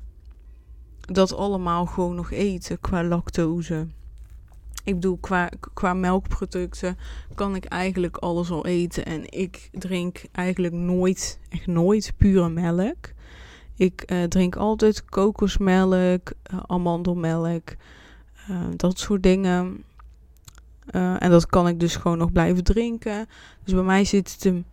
dat 1.01 1.33
allemaal 1.33 1.85
gewoon 1.85 2.15
nog 2.15 2.31
eten 2.31 2.79
qua 2.79 3.03
lactose. 3.03 3.87
Ik 4.83 4.93
bedoel, 4.93 5.17
qua, 5.17 5.49
qua 5.73 5.93
melkproducten 5.93 6.97
kan 7.35 7.55
ik 7.55 7.65
eigenlijk 7.65 8.17
alles 8.17 8.49
al 8.49 8.65
eten. 8.65 9.05
En 9.05 9.31
ik 9.31 9.69
drink 9.71 10.23
eigenlijk 10.31 10.73
nooit, 10.73 11.39
echt 11.49 11.67
nooit 11.67 12.13
pure 12.17 12.49
melk. 12.49 13.13
Ik 13.75 14.11
uh, 14.11 14.23
drink 14.23 14.55
altijd 14.55 15.05
kokosmelk, 15.05 16.31
uh, 16.53 16.59
amandelmelk, 16.67 17.75
uh, 18.49 18.65
dat 18.75 18.99
soort 18.99 19.23
dingen. 19.23 19.83
en 20.91 21.29
dat 21.29 21.45
kan 21.45 21.67
ik 21.67 21.79
dus 21.79 21.95
gewoon 21.95 22.17
nog 22.17 22.31
blijven 22.31 22.63
drinken. 22.63 23.27
Dus 23.63 23.73
bij 23.73 23.83
mij 23.83 24.05
zit 24.05 24.31
het 24.31 24.43
hem. 24.43 24.65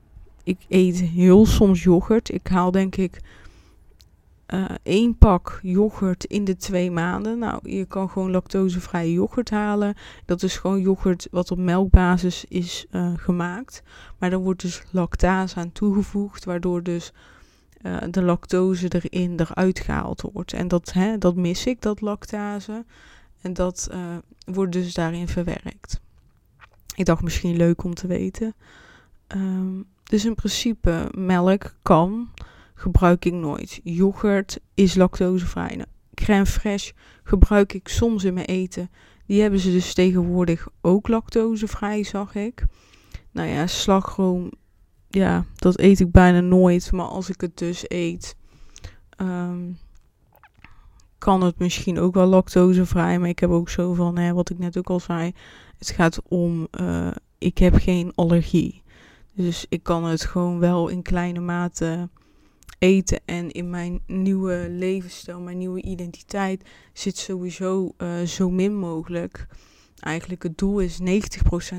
Ik 0.45 0.59
eet 0.69 1.01
heel 1.01 1.47
soms 1.47 1.83
yoghurt. 1.83 2.33
Ik 2.33 2.47
haal 2.47 2.71
denk 2.71 2.97
ik 2.97 3.21
één 4.83 5.19
pak 5.19 5.61
yoghurt 5.63 6.25
in 6.25 6.45
de 6.45 6.57
twee 6.57 6.91
maanden. 6.91 7.39
Nou, 7.39 7.71
je 7.71 7.85
kan 7.85 8.11
gewoon 8.11 8.31
lactosevrije 8.31 9.13
yoghurt 9.13 9.51
halen. 9.51 9.95
Dat 10.25 10.43
is 10.43 10.57
gewoon 10.57 10.81
yoghurt 10.81 11.29
wat 11.31 11.51
op 11.51 11.59
melkbasis 11.59 12.45
is 12.49 12.87
gemaakt. 13.17 13.83
Maar 14.19 14.31
daar 14.31 14.39
wordt 14.39 14.61
dus 14.63 14.83
lactase 14.91 15.57
aan 15.57 15.73
toegevoegd, 15.73 16.45
waardoor 16.45 16.83
dus 16.83 17.13
uh, 17.83 17.97
de 18.11 18.23
lactose 18.23 18.89
erin 18.89 19.41
eruit 19.41 19.81
gehaald 19.81 20.23
wordt. 20.33 20.53
En 20.53 20.69
dat, 20.69 20.93
hè, 20.93 21.19
dat 21.19 21.37
mis 21.37 21.67
ik, 21.67 21.83
dat 21.83 22.01
lactase. 22.01 22.85
En 23.41 23.53
dat 23.53 23.91
wordt 24.45 24.73
dus 24.73 24.95
daarin 24.95 25.29
verwerkt. 25.29 26.01
Ik 26.95 27.05
dacht 27.05 27.23
misschien 27.23 27.57
leuk 27.57 27.85
om 27.85 27.95
te 27.95 28.07
weten. 28.07 28.55
Um, 29.29 29.87
dus 30.13 30.25
in 30.25 30.35
principe 30.35 31.09
melk 31.15 31.75
kan, 31.83 32.31
gebruik 32.75 33.25
ik 33.25 33.33
nooit. 33.33 33.81
Yoghurt 33.83 34.61
is 34.75 34.95
lactosevrij. 34.95 35.85
Crème 36.15 36.47
fraîche 36.47 36.97
gebruik 37.23 37.73
ik 37.73 37.89
soms 37.89 38.25
in 38.25 38.35
mijn 38.35 38.47
eten. 38.47 38.91
Die 39.27 39.41
hebben 39.41 39.61
ze 39.61 39.71
dus 39.71 39.95
tegenwoordig 39.95 40.69
ook 40.81 41.09
lactosevrij, 41.09 42.03
zag 42.05 42.35
ik. 42.35 42.65
Nou 43.31 43.49
ja, 43.49 43.67
slagroom 43.67 44.51
ja, 45.09 45.45
dat 45.55 45.79
eet 45.79 46.01
ik 46.01 46.11
bijna 46.11 46.41
nooit. 46.41 46.93
Maar 46.93 47.07
als 47.07 47.29
ik 47.29 47.41
het 47.41 47.59
dus 47.59 47.85
eet, 47.89 48.37
um, 49.17 49.79
kan 51.19 51.43
het 51.43 51.59
misschien 51.59 51.99
ook 51.99 52.15
wel 52.15 52.27
lactosevrij. 52.27 53.19
Maar 53.19 53.29
ik 53.29 53.39
heb 53.39 53.51
ook 53.51 53.69
zo 53.69 53.95
van, 53.95 54.19
hè, 54.19 54.33
wat 54.33 54.51
ik 54.51 54.59
net 54.59 54.79
ook 54.79 54.91
al 54.91 55.01
zei. 55.01 55.33
Het 55.79 55.91
gaat 55.91 56.23
om, 56.29 56.69
uh, 56.81 57.11
ik 57.39 57.59
heb 57.59 57.75
geen 57.75 58.13
allergie. 58.15 58.82
Dus 59.35 59.67
ik 59.69 59.83
kan 59.83 60.05
het 60.05 60.25
gewoon 60.25 60.59
wel 60.59 60.89
in 60.89 61.03
kleine 61.03 61.41
mate 61.41 62.09
eten. 62.79 63.21
En 63.25 63.51
in 63.51 63.71
mijn 63.71 64.01
nieuwe 64.07 64.67
levensstijl, 64.71 65.41
mijn 65.41 65.59
nieuwe 65.59 65.83
identiteit, 65.83 66.69
zit 66.93 67.17
sowieso 67.17 67.95
uh, 67.99 68.21
zo 68.21 68.51
min 68.51 68.77
mogelijk. 68.77 69.47
Eigenlijk 69.99 70.43
het 70.43 70.59
doel 70.59 70.81
is 70.81 71.01
90% 71.01 71.05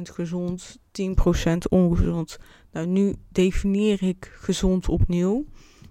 gezond, 0.01 0.77
10% 1.01 1.57
ongezond. 1.69 2.37
Nou, 2.71 2.87
nu 2.87 3.15
definieer 3.29 4.03
ik 4.03 4.31
gezond 4.39 4.89
opnieuw. 4.89 5.45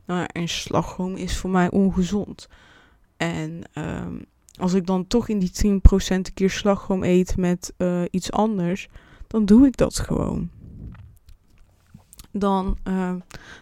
Nou, 0.06 0.26
en 0.32 0.48
slagroom 0.48 1.16
is 1.16 1.36
voor 1.36 1.50
mij 1.50 1.70
ongezond. 1.70 2.48
En 3.16 3.62
um, 3.74 4.24
als 4.58 4.74
ik 4.74 4.86
dan 4.86 5.06
toch 5.06 5.28
in 5.28 5.38
die 5.38 5.52
10% 5.66 5.78
een 6.08 6.24
keer 6.34 6.50
slagroom 6.50 7.02
eet 7.02 7.36
met 7.36 7.72
uh, 7.78 8.02
iets 8.10 8.30
anders, 8.30 8.88
dan 9.26 9.44
doe 9.44 9.66
ik 9.66 9.76
dat 9.76 9.98
gewoon. 9.98 10.50
Dan, 12.32 12.76
uh, 12.88 13.12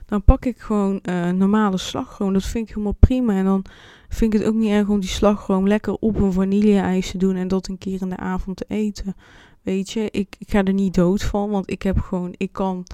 dan 0.06 0.22
pak 0.22 0.44
ik 0.44 0.58
gewoon 0.58 1.00
uh, 1.02 1.30
normale 1.30 1.78
slagroom. 1.78 2.32
Dat 2.32 2.44
vind 2.44 2.68
ik 2.68 2.74
helemaal 2.74 2.96
prima. 3.00 3.34
En 3.34 3.44
dan 3.44 3.64
vind 4.08 4.34
ik 4.34 4.40
het 4.40 4.48
ook 4.48 4.54
niet 4.54 4.70
erg 4.70 4.88
om 4.88 5.00
die 5.00 5.08
slagroom 5.08 5.66
lekker 5.66 5.94
op 5.94 6.16
een 6.16 6.32
vanille-ijs 6.32 7.10
te 7.10 7.18
doen 7.18 7.36
en 7.36 7.48
dat 7.48 7.68
een 7.68 7.78
keer 7.78 8.02
in 8.02 8.08
de 8.08 8.16
avond 8.16 8.56
te 8.56 8.64
eten. 8.68 9.16
Weet 9.62 9.90
je, 9.90 10.10
ik, 10.10 10.36
ik 10.38 10.50
ga 10.50 10.64
er 10.64 10.72
niet 10.72 10.94
dood 10.94 11.22
van, 11.22 11.50
want 11.50 11.70
ik 11.70 11.82
heb 11.82 11.98
gewoon, 11.98 12.34
ik 12.36 12.52
kan 12.52 12.84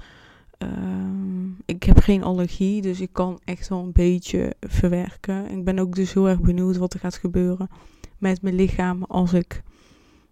Uh, 0.63 0.69
ik 1.65 1.83
heb 1.83 1.99
geen 1.99 2.23
allergie, 2.23 2.81
dus 2.81 3.01
ik 3.01 3.09
kan 3.11 3.39
echt 3.43 3.67
wel 3.69 3.83
een 3.83 3.91
beetje 3.91 4.55
verwerken. 4.59 5.51
Ik 5.51 5.63
ben 5.63 5.79
ook 5.79 5.95
dus 5.95 6.13
heel 6.13 6.27
erg 6.27 6.39
benieuwd 6.39 6.77
wat 6.77 6.93
er 6.93 6.99
gaat 6.99 7.15
gebeuren 7.15 7.69
met 8.17 8.41
mijn 8.41 8.55
lichaam 8.55 9.03
als 9.03 9.33
ik 9.33 9.63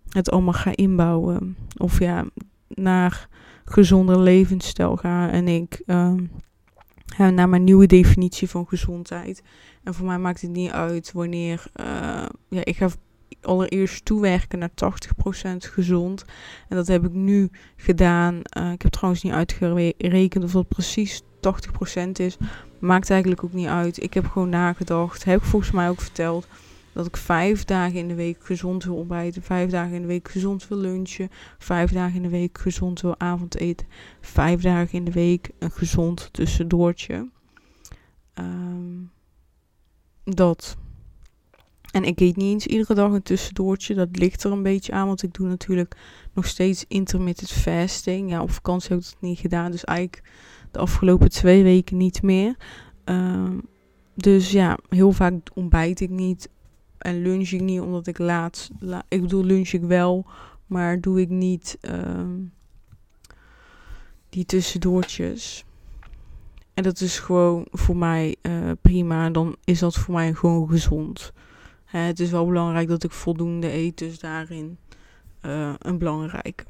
het 0.10 0.32
allemaal 0.32 0.54
ga 0.54 0.76
inbouwen. 0.76 1.58
Of 1.78 2.00
ja, 2.00 2.26
naar 2.68 3.30
gezonder 3.66 4.20
levensstijl 4.20 4.96
ga 4.96 5.30
en 5.30 5.48
ik 5.48 5.82
uh, 5.86 6.14
naar 7.18 7.50
mijn 7.50 7.64
nieuwe 7.64 7.86
definitie 7.86 8.50
van 8.50 8.68
gezondheid. 8.68 9.44
En 9.84 9.94
voor 9.94 10.06
mij 10.06 10.18
maakt 10.18 10.42
het 10.42 10.52
niet 10.52 10.72
uit 10.72 11.12
wanneer 11.12 11.64
uh, 11.76 12.26
ja, 12.50 12.66
ik 12.66 12.78
ga 12.78 12.90
allereerst 13.42 14.06
toewerken 14.06 14.60
naar 14.60 14.70
80% 14.70 14.72
gezond. 15.58 16.26
En 16.70 16.76
dat 16.76 16.88
heb 16.88 17.06
ik 17.06 17.14
nu 17.14 17.50
gedaan. 17.76 18.42
Uh, 18.58 18.72
ik 18.72 18.82
heb 18.82 18.92
trouwens 18.92 19.24
niet 19.24 19.34
uitgerekend 19.34 20.44
of 20.44 20.52
dat 20.52 20.68
precies 20.68 21.22
80% 21.22 21.24
is. 22.12 22.38
Maakt 22.80 23.10
eigenlijk 23.10 23.44
ook 23.44 23.54
niet 23.54 23.68
uit. 23.68 24.04
Ik 24.04 24.14
heb 24.14 24.26
gewoon 24.26 24.50
nagedacht. 24.50 25.24
Heb 25.24 25.40
ik 25.40 25.46
volgens 25.46 25.72
mij 25.72 25.90
ook 25.90 26.02
verteld. 26.02 26.48
Dat 26.96 27.06
ik 27.06 27.18
vijf 27.18 27.64
dagen 27.64 28.00
in 28.00 28.08
de 28.08 28.16
week 28.16 28.46
gezond 28.46 28.84
wil 28.84 28.96
ontbijten. 28.96 29.42
Vijf 29.42 29.70
dagen 29.70 29.96
in 29.96 30.02
de 30.02 30.08
week 30.08 30.30
gezond 30.30 30.68
wil 30.68 30.78
lunchen. 30.78 31.30
Vijf 31.58 31.92
dagen 31.92 32.16
in 32.16 32.22
de 32.22 32.30
week 32.30 32.58
gezond 32.58 33.02
wil 33.02 33.20
avondeten. 33.20 33.88
Vijf 34.22 34.62
dagen 34.62 34.94
in 34.94 35.06
de 35.06 35.12
week 35.12 35.50
een 35.60 35.72
gezond 35.72 36.30
tussendoortje. 36.32 37.30
Um, 38.40 39.12
dat. 40.24 40.78
En 41.92 42.04
ik 42.04 42.20
eet 42.20 42.36
niet 42.36 42.54
eens 42.54 42.68
iedere 42.68 42.94
dag 42.94 43.12
een 43.12 43.24
tussendoortje. 43.24 43.94
Dat 43.94 44.18
ligt 44.18 44.44
er 44.44 44.52
een 44.52 44.64
beetje 44.64 44.92
aan. 44.92 45.08
Want 45.08 45.24
ik 45.24 45.34
doe 45.34 45.48
natuurlijk 45.48 45.96
nog 46.34 46.46
steeds 46.46 46.86
intermittent 46.88 47.52
fasting. 47.52 48.30
Ja, 48.30 48.42
op 48.42 48.52
vakantie 48.52 48.90
heb 48.90 49.00
ik 49.00 49.06
het 49.06 49.22
niet 49.22 49.40
gedaan. 49.40 49.72
Dus 49.72 49.84
eigenlijk 49.84 50.30
de 50.72 50.80
afgelopen 50.80 51.30
twee 51.30 51.64
weken 51.64 51.98
niet 51.98 52.22
meer. 52.22 52.56
Ehm, 53.04 53.58
dus 54.14 54.52
ja, 54.52 54.78
heel 54.90 55.12
vaak 55.12 55.34
ontbijt 55.54 56.00
ik 56.00 56.10
niet. 56.10 56.50
En 56.98 57.22
lunch 57.22 57.50
ik 57.50 57.62
niet, 57.62 57.80
omdat 57.80 58.08
ik 58.08 58.18
laat... 58.18 58.70
ik 59.08 59.22
bedoel, 59.22 59.44
lunch 59.44 59.70
ik 59.70 59.82
wel. 59.82 60.26
Maar 60.66 61.02
doe 61.02 61.22
ik 61.22 61.30
niet 61.30 61.78
ehm, 61.82 62.40
die 64.30 64.46
tussendoortjes. 64.46 65.66
En 66.74 66.84
dat 66.84 67.02
is 67.02 67.20
gewoon 67.20 67.68
voor 67.72 67.98
mij 67.98 68.36
uh, 68.42 68.72
prima. 68.82 69.30
Dan 69.30 69.56
is 69.64 69.80
dat 69.80 69.96
voor 69.96 70.14
mij 70.14 70.34
gewoon 70.34 70.70
gezond. 70.70 71.34
Hè, 71.86 72.00
het 72.00 72.20
is 72.20 72.32
wel 72.32 72.46
belangrijk 72.46 72.88
dat 72.88 73.04
ik 73.04 73.12
voldoende 73.12 73.72
eet. 73.72 73.98
Dus 73.98 74.20
daarin 74.20 74.78
uh, 75.46 75.74
een 75.80 75.98
belangrijke. 75.98 76.64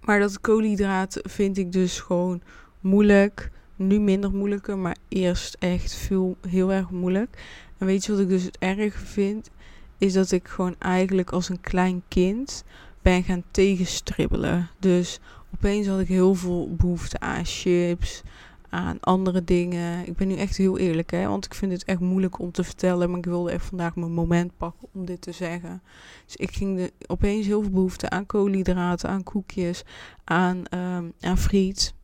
Maar 0.00 0.18
dat 0.18 0.40
koolhydraten 0.40 1.30
vind 1.30 1.58
ik 1.58 1.72
dus 1.72 2.00
gewoon 2.00 2.42
moeilijk. 2.80 3.50
Nu 3.76 4.00
minder 4.00 4.30
moeilijker, 4.30 4.78
maar 4.78 4.96
eerst 5.08 5.56
echt 5.58 5.94
veel, 5.94 6.36
heel 6.48 6.72
erg 6.72 6.90
moeilijk. 6.90 7.44
En 7.80 7.86
weet 7.86 8.04
je 8.04 8.12
wat 8.12 8.20
ik 8.20 8.28
dus 8.28 8.42
het 8.42 8.58
erg 8.58 8.94
vind? 8.94 9.50
Is 9.98 10.12
dat 10.12 10.30
ik 10.30 10.48
gewoon 10.48 10.74
eigenlijk 10.78 11.30
als 11.30 11.48
een 11.48 11.60
klein 11.60 12.02
kind 12.08 12.64
ben 13.02 13.22
gaan 13.22 13.42
tegenstribbelen. 13.50 14.70
Dus 14.78 15.20
opeens 15.54 15.86
had 15.86 16.00
ik 16.00 16.08
heel 16.08 16.34
veel 16.34 16.74
behoefte 16.74 17.20
aan 17.20 17.44
chips, 17.44 18.22
aan 18.68 19.00
andere 19.00 19.44
dingen. 19.44 20.06
Ik 20.06 20.16
ben 20.16 20.28
nu 20.28 20.36
echt 20.36 20.56
heel 20.56 20.78
eerlijk, 20.78 21.10
hè, 21.10 21.26
want 21.26 21.44
ik 21.44 21.54
vind 21.54 21.72
het 21.72 21.84
echt 21.84 22.00
moeilijk 22.00 22.38
om 22.38 22.52
te 22.52 22.64
vertellen. 22.64 23.10
Maar 23.10 23.18
ik 23.18 23.24
wilde 23.24 23.50
echt 23.50 23.64
vandaag 23.64 23.96
mijn 23.96 24.12
moment 24.12 24.56
pakken 24.56 24.88
om 24.92 25.04
dit 25.04 25.20
te 25.20 25.32
zeggen. 25.32 25.82
Dus 26.26 26.36
ik 26.36 26.50
ging 26.50 26.76
de, 26.76 26.92
opeens 27.06 27.46
heel 27.46 27.62
veel 27.62 27.70
behoefte 27.70 28.10
aan 28.10 28.26
koolhydraten, 28.26 29.08
aan 29.08 29.22
koekjes, 29.22 29.82
aan, 30.24 30.64
um, 30.74 31.12
aan 31.20 31.38
friet. 31.38 31.94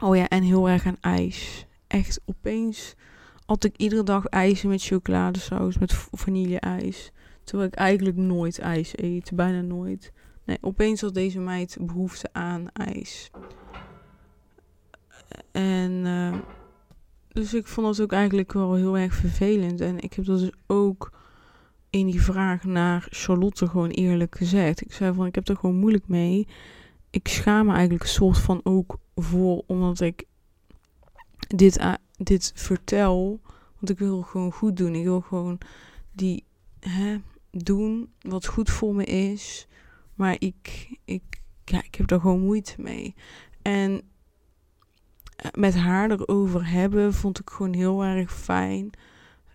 Oh 0.00 0.16
ja, 0.16 0.28
en 0.28 0.42
heel 0.42 0.68
erg 0.68 0.86
aan 0.86 0.98
ijs. 1.00 1.66
Echt 1.86 2.20
opeens 2.24 2.94
had 3.46 3.64
ik 3.64 3.76
iedere 3.76 4.02
dag 4.02 4.26
ijs 4.26 4.62
met 4.62 4.82
chocoladesaus, 4.82 5.78
met 5.78 5.92
vanille-ijs. 6.12 7.12
Terwijl 7.44 7.68
ik 7.68 7.74
eigenlijk 7.74 8.16
nooit 8.16 8.58
ijs 8.58 8.98
eet, 8.98 9.30
bijna 9.34 9.60
nooit. 9.60 10.12
Nee, 10.44 10.58
opeens 10.60 11.00
had 11.00 11.14
deze 11.14 11.40
meid 11.40 11.76
behoefte 11.80 12.28
aan 12.32 12.70
ijs. 12.72 13.30
En 15.52 15.90
uh, 16.04 16.34
dus 17.28 17.54
ik 17.54 17.66
vond 17.66 17.86
dat 17.86 18.00
ook 18.00 18.12
eigenlijk 18.12 18.52
wel 18.52 18.74
heel 18.74 18.98
erg 18.98 19.14
vervelend. 19.14 19.80
En 19.80 20.00
ik 20.00 20.12
heb 20.12 20.24
dat 20.24 20.38
dus 20.38 20.50
ook 20.66 21.12
in 21.90 22.06
die 22.06 22.22
vraag 22.22 22.64
naar 22.64 23.06
Charlotte 23.10 23.68
gewoon 23.68 23.90
eerlijk 23.90 24.36
gezegd. 24.36 24.80
Ik 24.80 24.92
zei 24.92 25.14
van 25.14 25.26
ik 25.26 25.34
heb 25.34 25.48
er 25.48 25.56
gewoon 25.56 25.76
moeilijk 25.76 26.08
mee. 26.08 26.48
Ik 27.10 27.28
schaam 27.28 27.66
me 27.66 27.72
eigenlijk 27.72 28.02
een 28.02 28.08
soort 28.08 28.38
van 28.38 28.60
ook 28.62 28.98
voor, 29.14 29.62
omdat 29.66 30.00
ik 30.00 30.24
dit, 31.38 31.78
dit 32.16 32.52
vertel. 32.54 33.40
Want 33.74 33.90
ik 33.90 33.98
wil 33.98 34.22
gewoon 34.22 34.52
goed 34.52 34.76
doen. 34.76 34.94
Ik 34.94 35.04
wil 35.04 35.20
gewoon 35.20 35.58
die 36.12 36.44
hè, 36.80 37.20
doen 37.50 38.12
wat 38.20 38.46
goed 38.46 38.70
voor 38.70 38.94
me 38.94 39.04
is. 39.04 39.66
Maar 40.14 40.36
ik, 40.38 40.88
ik, 41.04 41.22
ja, 41.64 41.82
ik 41.82 41.94
heb 41.94 42.06
daar 42.06 42.20
gewoon 42.20 42.40
moeite 42.40 42.74
mee. 42.78 43.14
En 43.62 44.02
eh, 45.36 45.50
met 45.52 45.74
haar 45.74 46.10
erover 46.10 46.70
hebben 46.70 47.14
vond 47.14 47.38
ik 47.38 47.50
gewoon 47.50 47.72
heel 47.72 48.04
erg 48.04 48.32
fijn. 48.32 48.90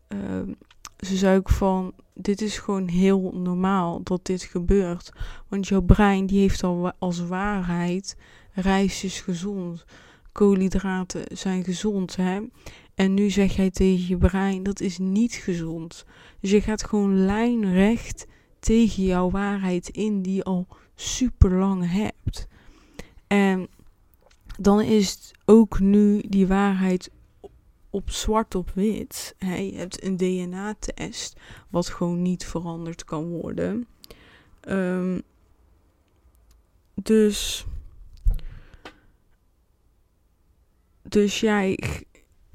Uh, 0.07 0.55
ze 0.99 1.17
zei 1.17 1.37
ook 1.37 1.49
van, 1.49 1.93
dit 2.13 2.41
is 2.41 2.57
gewoon 2.57 2.87
heel 2.87 3.31
normaal 3.33 4.03
dat 4.03 4.25
dit 4.25 4.43
gebeurt. 4.43 5.11
Want 5.47 5.67
jouw 5.67 5.81
brein 5.81 6.25
die 6.25 6.39
heeft 6.39 6.63
al 6.63 6.91
als 6.99 7.19
waarheid, 7.19 8.17
rijst 8.51 9.03
is 9.03 9.21
gezond. 9.21 9.85
Koolhydraten 10.39 11.23
zijn 11.37 11.63
gezond, 11.63 12.15
hè. 12.15 12.41
En 12.95 13.13
nu 13.13 13.29
zeg 13.29 13.55
jij 13.55 13.69
tegen 13.69 14.07
je 14.07 14.17
brein, 14.17 14.63
dat 14.63 14.79
is 14.79 14.97
niet 14.97 15.33
gezond. 15.33 16.05
Dus 16.39 16.51
je 16.51 16.61
gaat 16.61 16.83
gewoon 16.83 17.25
lijnrecht 17.25 18.27
tegen 18.59 19.03
jouw 19.03 19.29
waarheid 19.29 19.89
in 19.89 20.21
die 20.21 20.35
je 20.35 20.43
al 20.43 20.67
super 20.95 21.51
lang 21.51 21.91
hebt. 21.91 22.47
En 23.27 23.67
dan 24.59 24.81
is 24.81 25.09
het 25.09 25.31
ook 25.45 25.79
nu 25.79 26.23
die 26.27 26.47
waarheid 26.47 27.11
op 27.89 28.09
zwart 28.09 28.55
op 28.55 28.71
wit. 28.73 29.35
He, 29.37 29.55
je 29.55 29.77
hebt 29.77 30.03
een 30.03 30.17
DNA-test, 30.17 31.39
wat 31.69 31.87
gewoon 31.87 32.21
niet 32.21 32.45
veranderd 32.45 33.03
kan 33.03 33.29
worden. 33.29 33.87
Um, 34.67 35.21
dus. 36.93 37.65
Dus 41.09 41.39
jij, 41.39 41.79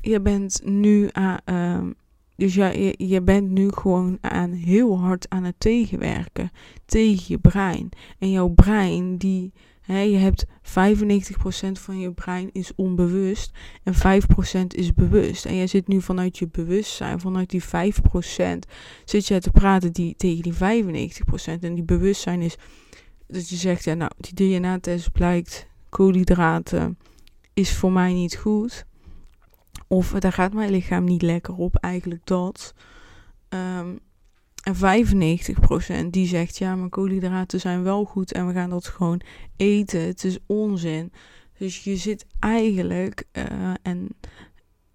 je 0.00 0.20
bent 0.20 0.60
nu 0.64 1.08
aan. 1.12 1.38
Uh, 1.44 1.90
dus 2.36 2.54
jij, 2.54 2.80
je, 2.80 3.08
je 3.08 3.22
bent 3.22 3.50
nu 3.50 3.70
gewoon 3.72 4.18
aan 4.20 4.50
heel 4.50 4.98
hard 4.98 5.28
aan 5.28 5.44
het 5.44 5.54
tegenwerken 5.58 6.50
tegen 6.86 7.24
je 7.26 7.38
brein. 7.38 7.88
En 8.18 8.30
jouw 8.30 8.48
brein 8.48 9.16
die 9.16 9.52
je 9.86 10.16
hebt 10.16 10.46
95% 10.46 10.50
van 11.72 11.98
je 11.98 12.12
brein 12.12 12.50
is 12.52 12.74
onbewust 12.74 13.50
en 13.82 13.94
5% 13.94 13.98
is 14.66 14.94
bewust. 14.94 15.44
En 15.44 15.56
jij 15.56 15.66
zit 15.66 15.88
nu 15.88 16.00
vanuit 16.00 16.38
je 16.38 16.48
bewustzijn, 16.48 17.20
vanuit 17.20 17.50
die 17.50 17.64
5%, 17.64 17.66
zit 19.04 19.26
je 19.26 19.40
te 19.40 19.50
praten 19.50 19.92
die, 19.92 20.14
tegen 20.16 20.42
die 20.42 20.54
95%. 20.54 21.60
En 21.60 21.74
die 21.74 21.84
bewustzijn 21.84 22.42
is 22.42 22.56
dat 23.26 23.48
je 23.48 23.56
zegt, 23.56 23.84
ja 23.84 23.94
nou, 23.94 24.10
die 24.16 24.58
DNA-test 24.58 25.12
blijkt, 25.12 25.66
koolhydraten 25.88 26.98
is 27.54 27.72
voor 27.72 27.92
mij 27.92 28.12
niet 28.12 28.36
goed. 28.36 28.86
Of 29.88 30.10
daar 30.10 30.32
gaat 30.32 30.52
mijn 30.52 30.70
lichaam 30.70 31.04
niet 31.04 31.22
lekker 31.22 31.54
op, 31.54 31.76
eigenlijk 31.76 32.26
dat. 32.26 32.74
Um, 33.48 33.98
en 34.64 34.74
95% 36.06 36.10
die 36.10 36.26
zegt 36.26 36.58
ja, 36.58 36.76
maar 36.76 36.88
koolhydraten 36.88 37.60
zijn 37.60 37.82
wel 37.82 38.04
goed 38.04 38.32
en 38.32 38.46
we 38.46 38.52
gaan 38.52 38.70
dat 38.70 38.86
gewoon 38.86 39.20
eten. 39.56 40.00
Het 40.00 40.24
is 40.24 40.38
onzin. 40.46 41.12
Dus 41.58 41.84
je 41.84 41.96
zit 41.96 42.26
eigenlijk 42.38 43.24
uh, 43.32 43.74
en 43.82 44.08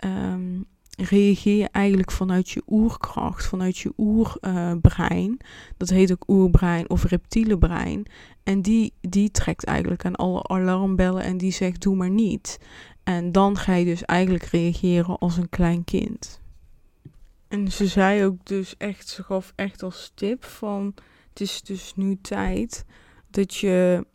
um, 0.06 0.66
reageer 1.02 1.58
je 1.58 1.70
eigenlijk 1.72 2.12
vanuit 2.12 2.50
je 2.50 2.64
oerkracht, 2.68 3.46
vanuit 3.46 3.78
je 3.78 3.94
oerbrein. 3.98 5.38
Dat 5.78 5.90
heet 5.90 6.12
ook 6.12 6.24
oerbrein 6.28 6.90
of 6.90 7.04
reptiele 7.04 7.58
brein. 7.58 8.06
En 8.44 8.62
die, 8.62 8.94
die 9.02 9.32
trekt 9.32 9.64
eigenlijk 9.64 10.06
aan 10.06 10.16
alle 10.16 10.48
alarmbellen 10.48 11.24
en 11.24 11.38
die 11.38 11.52
zegt 11.52 11.82
doe 11.82 11.96
maar 11.96 12.10
niet. 12.10 12.60
En 13.04 13.32
dan 13.32 13.58
ga 13.58 13.74
je 13.74 13.86
dus 13.86 14.04
eigenlijk 14.06 14.44
reageren 14.44 15.18
als 15.18 15.38
een 15.38 15.50
klein 15.50 15.84
kind. 15.84 16.42
En 17.48 17.72
ze 17.72 17.88
zei 17.88 18.26
ook 18.26 18.46
dus 18.46 18.78
echt, 18.78 19.08
ze 19.08 19.24
gaf 19.24 19.54
echt 19.56 19.84
als 19.84 20.12
tip 20.16 20.46
van, 20.46 20.94
het 21.30 21.42
is 21.42 21.62
dus 21.62 21.94
nu 21.96 22.18
tijd 22.22 22.86
dat 23.30 23.56
je 23.56 24.06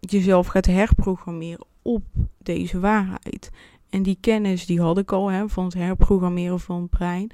jezelf 0.00 0.46
gaat 0.46 0.66
herprogrammeren 0.66 1.66
op 1.82 2.04
deze 2.38 2.80
waarheid. 2.80 3.50
En 3.94 4.02
die 4.02 4.18
kennis 4.20 4.66
die 4.66 4.80
had 4.80 4.98
ik 4.98 5.12
al 5.12 5.28
hè, 5.28 5.48
van 5.48 5.64
het 5.64 5.74
herprogrammeren 5.74 6.60
van 6.60 6.80
het 6.80 6.90
brein. 6.90 7.30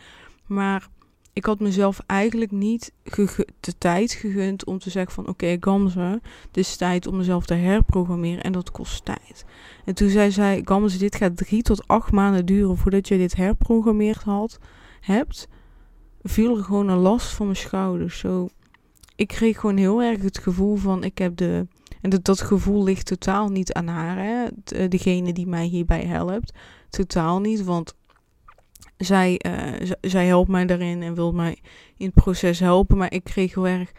Maar 0.46 0.88
ik 1.32 1.44
had 1.44 1.60
mezelf 1.60 2.00
eigenlijk 2.06 2.50
niet 2.50 2.92
de 3.60 3.78
tijd 3.78 4.12
gegund 4.12 4.64
om 4.64 4.78
te 4.78 4.90
zeggen 4.90 5.12
van 5.12 5.28
oké 5.28 5.32
okay, 5.32 5.56
Gamze, 5.60 6.20
het 6.46 6.56
is 6.56 6.76
tijd 6.76 7.06
om 7.06 7.16
mezelf 7.16 7.46
te 7.46 7.54
herprogrammeren 7.54 8.42
en 8.42 8.52
dat 8.52 8.70
kost 8.70 9.04
tijd. 9.04 9.44
En 9.84 9.94
toen 9.94 10.08
zei 10.08 10.30
zij, 10.30 10.60
Gamze, 10.64 10.98
dit 10.98 11.16
gaat 11.16 11.36
drie 11.36 11.62
tot 11.62 11.88
acht 11.88 12.12
maanden 12.12 12.46
duren 12.46 12.76
voordat 12.76 13.08
je 13.08 13.16
dit 13.16 13.36
herprogrammeerd 13.36 14.22
had 14.22 14.58
hebt, 15.00 15.48
viel 16.22 16.56
er 16.56 16.64
gewoon 16.64 16.88
een 16.88 16.98
last 16.98 17.28
van 17.28 17.46
mijn 17.46 17.58
schouders. 17.58 18.18
Zo, 18.18 18.48
ik 19.16 19.28
kreeg 19.28 19.60
gewoon 19.60 19.76
heel 19.76 20.02
erg 20.02 20.22
het 20.22 20.38
gevoel 20.38 20.76
van, 20.76 21.04
ik 21.04 21.18
heb 21.18 21.36
de... 21.36 21.66
En 22.00 22.10
dat, 22.10 22.24
dat 22.24 22.40
gevoel 22.40 22.84
ligt 22.84 23.06
totaal 23.06 23.48
niet 23.48 23.72
aan 23.72 23.86
haar, 23.86 24.16
hè? 24.16 24.46
Eh, 24.64 24.88
degene 24.88 25.32
die 25.32 25.46
mij 25.46 25.64
hierbij 25.64 26.04
helpt. 26.04 26.52
Totaal 26.90 27.40
niet, 27.40 27.64
want 27.64 27.94
zij, 28.96 29.40
uh, 29.46 29.90
zij 30.00 30.26
helpt 30.26 30.48
mij 30.48 30.66
daarin 30.66 31.02
en 31.02 31.14
wil 31.14 31.32
mij 31.32 31.58
in 31.96 32.06
het 32.06 32.14
proces 32.14 32.60
helpen. 32.60 32.96
Maar 32.96 33.12
ik 33.12 33.24
kreeg 33.24 33.54
heel 33.54 33.66
erg 33.66 33.92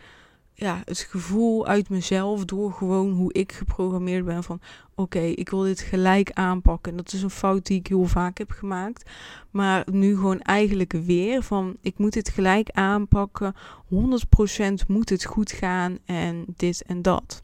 ja, 0.54 0.82
het 0.86 1.00
gevoel 1.00 1.68
uit 1.68 1.90
mezelf 1.90 2.46
door 2.46 2.72
gewoon 2.72 3.12
hoe 3.12 3.34
ik 3.34 3.52
geprogrammeerd 3.52 4.26
ben 4.26 4.44
van 4.44 4.62
oké, 4.96 5.20
ik 5.20 5.50
wil 5.50 5.60
dit 5.60 5.80
gelijk 5.80 6.32
aanpakken. 6.32 6.92
En 6.92 6.98
dat 6.98 7.14
is 7.14 7.24
een 7.24 7.30
fout 7.30 7.66
die 7.66 7.80
ik 7.80 7.88
heel 7.88 8.06
vaak 8.06 8.38
heb 8.38 8.52
gemaakt. 8.52 9.10
Maar 9.52 9.88
nu 9.92 10.16
gewoon 10.16 10.40
eigenlijk 10.40 10.92
weer 10.92 11.44
van 11.44 11.78
ik 11.82 11.98
moet 11.98 12.14
dit 12.14 12.30
gelijk 12.30 12.70
aanpakken. 12.70 13.56
100% 13.90 14.88
moet 14.88 15.10
het 15.10 15.26
goed 15.26 15.52
gaan 15.52 15.98
en 16.06 16.46
dit 16.56 16.84
en 16.84 17.02
dat. 17.02 17.42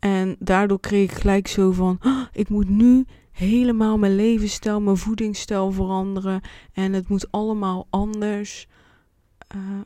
En 0.00 0.36
daardoor 0.38 0.80
kreeg 0.80 1.10
ik 1.10 1.18
gelijk 1.18 1.48
zo 1.48 1.72
van 1.72 1.98
oh, 2.02 2.22
ik 2.32 2.48
moet 2.48 2.68
nu 2.68 3.04
helemaal 3.30 3.98
mijn 3.98 4.16
levensstijl, 4.16 4.80
mijn 4.80 4.96
voedingsstijl 4.96 5.72
veranderen 5.72 6.40
en 6.72 6.92
het 6.92 7.08
moet 7.08 7.32
allemaal 7.32 7.86
anders. 7.90 8.66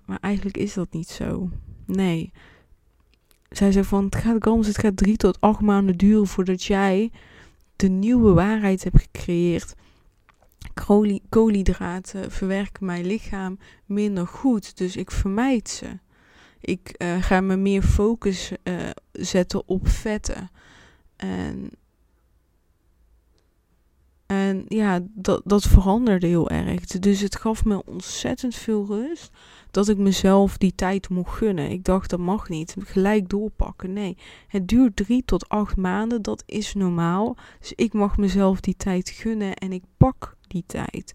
maar 0.05 0.19
eigenlijk 0.21 0.57
is 0.57 0.75
dat 0.75 0.93
niet 0.93 1.09
zo. 1.09 1.49
Nee. 1.87 2.33
Zij 3.49 3.73
zei 3.73 3.85
van, 3.85 4.05
het 4.05 4.15
gaat 4.15 4.39
komen, 4.39 4.67
het 4.67 4.79
gaat 4.79 4.97
drie 4.97 5.17
tot 5.17 5.41
acht 5.41 5.61
maanden 5.61 5.97
duren 5.97 6.27
voordat 6.27 6.65
jij 6.65 7.11
de 7.77 7.89
nieuwe 7.89 8.33
waarheid 8.33 8.85
hebt 8.85 9.01
gecreëerd. 9.01 9.75
Koolhydraten 11.29 12.31
verwerken 12.31 12.87
mijn 12.87 13.07
lichaam 13.07 13.59
minder 13.87 14.27
goed, 14.27 14.77
dus 14.77 14.97
ik 14.97 15.11
vermijd 15.11 15.69
ze. 15.69 15.87
Ik 16.65 16.95
uh, 17.03 17.23
ga 17.23 17.41
me 17.41 17.57
meer 17.57 17.83
focus 17.83 18.53
uh, 18.63 18.91
zetten 19.13 19.69
op 19.69 19.89
vetten. 19.89 20.51
En, 21.17 21.71
en 24.27 24.65
ja, 24.69 25.01
dat, 25.15 25.43
dat 25.45 25.63
veranderde 25.63 26.27
heel 26.27 26.51
erg. 26.51 26.85
Dus 26.85 27.21
het 27.21 27.37
gaf 27.37 27.65
me 27.65 27.85
ontzettend 27.85 28.55
veel 28.55 28.87
rust 28.87 29.31
dat 29.71 29.89
ik 29.89 29.99
mezelf 29.99 30.59
die 30.59 30.75
tijd 30.75 31.09
mocht 31.09 31.37
gunnen. 31.37 31.71
Ik 31.71 31.85
dacht, 31.85 32.11
dat 32.11 32.19
mag 32.19 32.49
niet. 32.49 32.77
Gelijk 32.79 33.29
doorpakken. 33.29 33.93
Nee, 33.93 34.17
het 34.49 34.69
duurt 34.69 34.97
drie 34.97 35.25
tot 35.25 35.49
acht 35.49 35.77
maanden. 35.77 36.23
Dat 36.23 36.43
is 36.47 36.75
normaal. 36.75 37.37
Dus 37.61 37.73
ik 37.73 37.93
mag 37.93 38.17
mezelf 38.17 38.61
die 38.61 38.77
tijd 38.77 39.11
gunnen 39.11 39.55
en 39.55 39.73
ik 39.73 39.83
pak 39.97 40.37
die 40.49 40.65
tijd. 40.67 41.15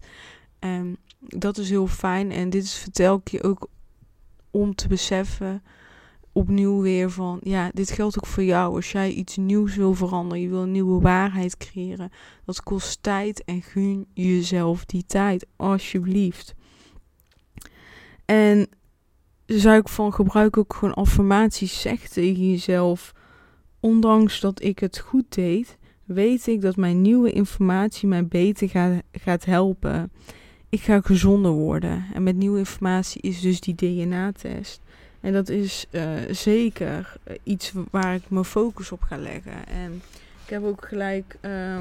En 0.58 0.96
dat 1.18 1.58
is 1.58 1.70
heel 1.70 1.86
fijn. 1.86 2.30
En 2.30 2.50
dit 2.50 2.70
vertel 2.70 3.16
ik 3.16 3.28
je 3.30 3.42
ook 3.42 3.68
om 4.50 4.74
te 4.74 4.88
beseffen 4.88 5.62
opnieuw 6.32 6.80
weer 6.80 7.10
van, 7.10 7.40
ja, 7.42 7.70
dit 7.74 7.90
geldt 7.90 8.18
ook 8.18 8.26
voor 8.26 8.42
jou. 8.42 8.74
Als 8.74 8.92
jij 8.92 9.10
iets 9.10 9.36
nieuws 9.36 9.76
wil 9.76 9.94
veranderen, 9.94 10.42
je 10.42 10.48
wil 10.48 10.62
een 10.62 10.72
nieuwe 10.72 11.00
waarheid 11.00 11.56
creëren, 11.56 12.10
dat 12.44 12.62
kost 12.62 13.02
tijd 13.02 13.44
en 13.44 13.62
gun 13.62 14.06
jezelf 14.14 14.84
die 14.84 15.04
tijd, 15.06 15.46
alsjeblieft. 15.56 16.54
En 18.24 18.68
zou 19.46 19.78
ik 19.78 19.88
van 19.88 20.12
gebruik 20.12 20.56
ook 20.56 20.74
gewoon 20.74 20.94
affirmaties, 20.94 21.80
zeg 21.80 22.08
tegen 22.08 22.50
jezelf, 22.50 23.12
ondanks 23.80 24.40
dat 24.40 24.62
ik 24.62 24.78
het 24.78 24.98
goed 24.98 25.34
deed, 25.34 25.78
weet 26.04 26.46
ik 26.46 26.60
dat 26.60 26.76
mijn 26.76 27.02
nieuwe 27.02 27.32
informatie 27.32 28.08
mij 28.08 28.26
beter 28.26 28.68
gaat, 28.68 29.02
gaat 29.12 29.44
helpen. 29.44 30.12
Ik 30.70 30.80
ga 30.80 31.00
gezonder 31.00 31.50
worden. 31.50 32.04
En 32.14 32.22
met 32.22 32.36
nieuwe 32.36 32.58
informatie 32.58 33.22
is 33.22 33.40
dus 33.40 33.60
die 33.60 33.74
DNA-test. 33.74 34.80
En 35.20 35.32
dat 35.32 35.48
is 35.48 35.86
uh, 35.90 36.12
zeker 36.30 37.16
iets 37.42 37.72
waar 37.90 38.14
ik 38.14 38.30
mijn 38.30 38.44
focus 38.44 38.92
op 38.92 39.02
ga 39.02 39.16
leggen. 39.16 39.66
En 39.66 40.02
ik 40.44 40.50
heb 40.50 40.64
ook 40.64 40.86
gelijk 40.86 41.38
uh, 41.42 41.78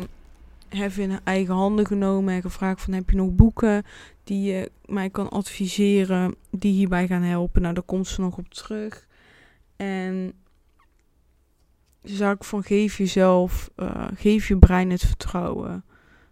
Hef 0.69 0.97
in 0.97 1.19
eigen 1.23 1.53
handen 1.53 1.85
genomen 1.85 2.33
en 2.33 2.41
gevraagd 2.41 2.81
van 2.81 2.93
heb 2.93 3.09
je 3.09 3.15
nog 3.15 3.35
boeken 3.35 3.83
die 4.23 4.51
je 4.51 4.71
mij 4.85 5.09
kan 5.09 5.29
adviseren 5.29 6.35
die 6.51 6.73
hierbij 6.73 7.07
gaan 7.07 7.21
helpen. 7.21 7.61
Nou, 7.61 7.73
daar 7.73 7.83
komt 7.83 8.07
ze 8.07 8.21
nog 8.21 8.37
op 8.37 8.49
terug. 8.49 9.07
En 9.75 10.33
zou 12.03 12.35
ik 12.35 12.43
van 12.43 12.63
geef 12.63 12.97
jezelf, 12.97 13.69
geef 14.15 14.47
je 14.47 14.57
brein 14.57 14.89
het 14.89 15.05
vertrouwen. 15.05 15.83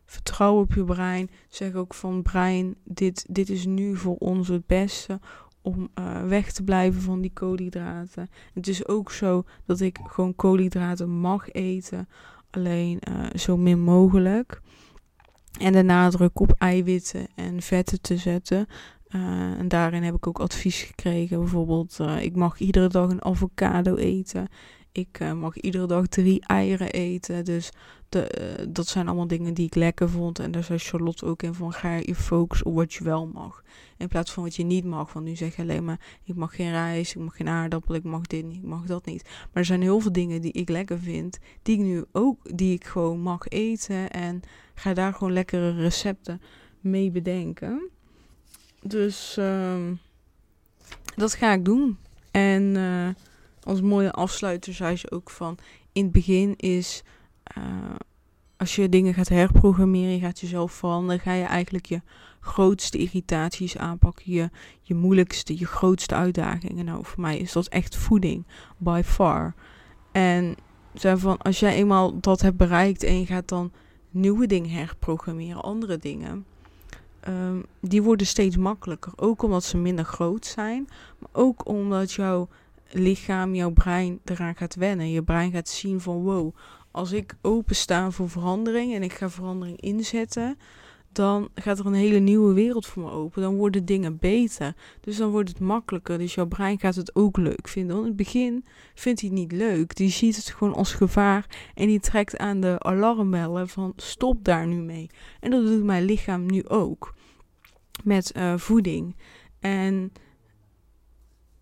Vertrouw 0.10 0.60
op 0.60 0.74
je 0.74 0.84
brein. 0.84 1.30
Zeg 1.50 1.74
ook 1.74 1.94
van 1.94 2.22
brein, 2.22 2.76
dit, 2.84 3.26
dit 3.30 3.50
is 3.50 3.66
nu 3.66 3.96
voor 3.96 4.16
ons 4.16 4.48
het 4.48 4.66
beste 4.66 5.20
om 5.62 5.90
uh, 6.00 6.24
weg 6.28 6.52
te 6.52 6.64
blijven 6.64 7.02
van 7.02 7.22
die 7.22 7.32
koolhydraten. 7.34 8.30
Het 8.54 8.68
is 8.68 8.88
ook 8.88 9.12
zo 9.12 9.44
dat 9.66 9.80
ik 9.80 10.00
gewoon 10.04 10.36
koolhydraten 10.36 11.10
mag 11.10 11.52
eten, 11.52 12.08
alleen 12.50 13.00
uh, 13.10 13.26
zo 13.36 13.58
min 13.58 13.80
mogelijk. 13.80 14.62
En 15.60 15.72
de 15.72 15.84
nadruk 15.84 16.40
op 16.40 16.52
eiwitten 16.58 17.28
en 17.36 17.62
vetten 17.62 18.02
te 18.02 18.18
zetten. 18.18 18.68
Uh, 19.10 19.22
en 19.60 19.68
daarin 19.68 20.04
heb 20.04 20.16
ik 20.16 20.28
ook 20.28 20.40
advies 20.40 20.82
gekregen. 20.82 21.40
Bijvoorbeeld, 21.40 22.00
ik 22.20 22.36
mag 22.36 22.60
iedere 22.60 22.88
dag 22.88 23.10
een 23.10 23.24
avocado 23.24 23.96
eten. 23.96 24.48
Ik 24.98 25.20
uh, 25.20 25.34
mag 25.34 25.58
iedere 25.58 25.88
dag 25.88 26.08
drie 26.08 26.46
eieren 26.46 26.92
eten. 26.92 27.46
Dus 27.46 27.72
de, 28.10 28.58
uh, 28.60 28.66
dat 28.70 28.88
zijn 28.88 29.08
allemaal 29.08 29.28
dingen 29.28 29.54
die 29.54 29.66
ik 29.66 29.76
lekker 29.76 30.10
vond. 30.10 30.40
En 30.40 30.52
daar 30.52 30.64
zei 30.64 30.80
Charlotte 30.80 31.26
ook 31.26 31.44
in 31.44 31.54
van 31.54 31.74
ga 31.74 31.96
je 31.96 32.16
focus 32.16 32.64
op 32.64 32.76
wat 32.76 32.94
je 32.94 33.04
wel 33.04 33.28
mag. 33.28 33.64
In 33.98 34.08
plaats 34.08 34.32
van 34.32 34.44
wat 34.44 34.56
je 34.56 34.64
niet 34.64 34.86
mag. 34.86 35.14
Want 35.14 35.26
nu 35.26 35.36
zeg 35.36 35.56
je 35.56 35.62
alleen 35.62 35.86
maar 35.86 36.00
ik 36.24 36.36
mag 36.36 36.56
geen 36.56 36.72
rijst, 36.72 37.16
ik 37.16 37.22
mag 37.22 37.36
geen 37.36 37.48
aardappel, 37.48 37.96
ik 37.96 38.04
mag 38.04 38.22
dit 38.22 38.46
niet, 38.46 38.58
ik 38.58 38.64
mag 38.64 38.86
dat 38.86 39.06
niet. 39.06 39.24
Maar 39.24 39.50
er 39.54 39.66
zijn 39.66 39.82
heel 39.82 40.00
veel 40.00 40.12
dingen 40.12 40.42
die 40.42 40.52
ik 40.52 40.70
lekker 40.70 41.00
vind. 41.00 41.40
Die 41.62 41.78
ik 41.78 41.84
nu 41.84 42.06
ook, 42.12 42.58
die 42.58 42.74
ik 42.74 42.86
gewoon 42.86 43.20
mag 43.20 43.48
eten. 43.48 44.12
En 44.12 44.42
ga 44.76 44.94
daar 44.94 45.14
gewoon 45.14 45.34
lekkere 45.34 45.72
recepten 45.72 46.42
mee 46.80 47.12
bedenken. 47.12 47.90
Dus 48.82 49.36
uh, 49.40 49.76
dat 51.16 51.34
ga 51.34 51.54
ik 51.54 51.66
doen. 51.66 51.98
En... 52.32 52.76
Als 53.68 53.82
mooie 53.82 54.12
afsluiter 54.12 54.74
zei 54.74 54.96
ze 54.96 55.12
ook 55.12 55.30
van 55.30 55.58
in 55.92 56.04
het 56.04 56.12
begin 56.12 56.56
is 56.56 57.04
uh, 57.58 57.64
als 58.58 58.76
je 58.76 58.90
dingen 58.90 59.14
gaat 59.14 59.30
herprogrammeren, 59.30 60.12
je 60.12 60.20
gaat 60.20 60.40
jezelf 60.40 60.72
veranderen, 60.72 61.20
ga 61.22 61.34
je 61.34 61.44
eigenlijk 61.44 61.86
je 61.86 62.02
grootste 62.40 62.98
irritaties 62.98 63.78
aanpakken, 63.78 64.32
je, 64.32 64.50
je 64.82 64.96
moeilijkste, 64.96 65.60
je 65.60 65.66
grootste 65.66 66.16
uitdagingen. 66.16 66.86
Nou, 66.86 67.06
voor 67.06 67.22
mij 67.22 67.38
is 67.38 67.52
dat 67.52 67.68
echt 67.68 67.96
voeding, 67.96 68.46
by 68.78 69.02
far. 69.06 69.54
En 70.12 70.56
zei 70.94 71.18
van 71.18 71.38
als 71.38 71.60
jij 71.60 71.74
eenmaal 71.74 72.20
dat 72.20 72.42
hebt 72.42 72.58
bereikt 72.58 73.04
en 73.04 73.20
je 73.20 73.26
gaat 73.26 73.48
dan 73.48 73.72
nieuwe 74.10 74.48
dingen 74.48 74.70
herprogrammeren, 74.70 75.62
andere 75.62 75.98
dingen. 75.98 76.46
Um, 77.28 77.66
die 77.82 78.04
worden 78.04 78.28
steeds 78.28 78.58
makkelijker. 78.58 79.14
Ook 79.16 79.44
omdat 79.44 79.64
ze 79.64 79.78
minder 79.78 80.06
groot 80.06 80.46
zijn. 80.46 80.88
Maar 81.20 81.30
ook 81.32 81.68
omdat 81.68 82.12
jouw 82.12 82.48
lichaam, 82.92 83.56
jouw 83.56 83.72
brein 83.72 84.20
eraan 84.26 84.56
gaat 84.56 84.76
wennen. 84.76 85.10
Je 85.10 85.24
brein 85.24 85.52
gaat 85.52 85.70
zien 85.70 86.02
van 86.02 86.22
wow, 86.22 86.56
als 86.92 87.12
ik 87.12 87.36
opensta 87.42 88.12
voor 88.12 88.30
verandering 88.30 88.94
en 88.94 89.04
ik 89.04 89.14
ga 89.14 89.30
verandering 89.30 89.82
inzetten, 89.82 90.58
dan 91.12 91.50
gaat 91.56 91.80
er 91.80 91.86
een 91.86 91.94
hele 91.94 92.20
nieuwe 92.20 92.54
wereld 92.54 92.86
voor 92.86 93.04
me 93.04 93.12
open. 93.12 93.42
Dan 93.42 93.56
worden 93.56 93.86
dingen 93.86 94.18
beter. 94.18 94.76
Dus 95.02 95.18
dan 95.18 95.30
wordt 95.30 95.50
het 95.50 95.60
makkelijker. 95.60 96.18
Dus 96.18 96.34
jouw 96.34 96.46
brein 96.46 96.80
gaat 96.80 96.96
het 96.96 97.16
ook 97.16 97.38
leuk 97.38 97.68
vinden. 97.68 97.96
Want 97.96 98.08
in 98.08 98.14
het 98.18 98.24
begin 98.24 98.66
vindt 98.96 99.22
hij 99.22 99.30
het 99.30 99.40
niet 99.40 99.52
leuk. 99.52 99.96
Die 99.96 100.10
ziet 100.10 100.36
het 100.36 100.50
gewoon 100.50 100.74
als 100.74 100.94
gevaar. 100.94 101.46
En 101.74 101.88
die 101.88 102.00
trekt 102.00 102.38
aan 102.38 102.60
de 102.60 102.80
alarmbellen 102.80 103.70
van 103.70 103.94
stop 103.96 104.44
daar 104.44 104.68
nu 104.68 104.76
mee. 104.76 105.10
En 105.40 105.52
dat 105.52 105.66
doet 105.66 105.84
mijn 105.84 106.04
lichaam 106.04 106.46
nu 106.46 106.68
ook. 106.68 107.14
Met 108.04 108.34
uh, 108.38 108.58
voeding. 108.58 109.16
En 109.60 110.12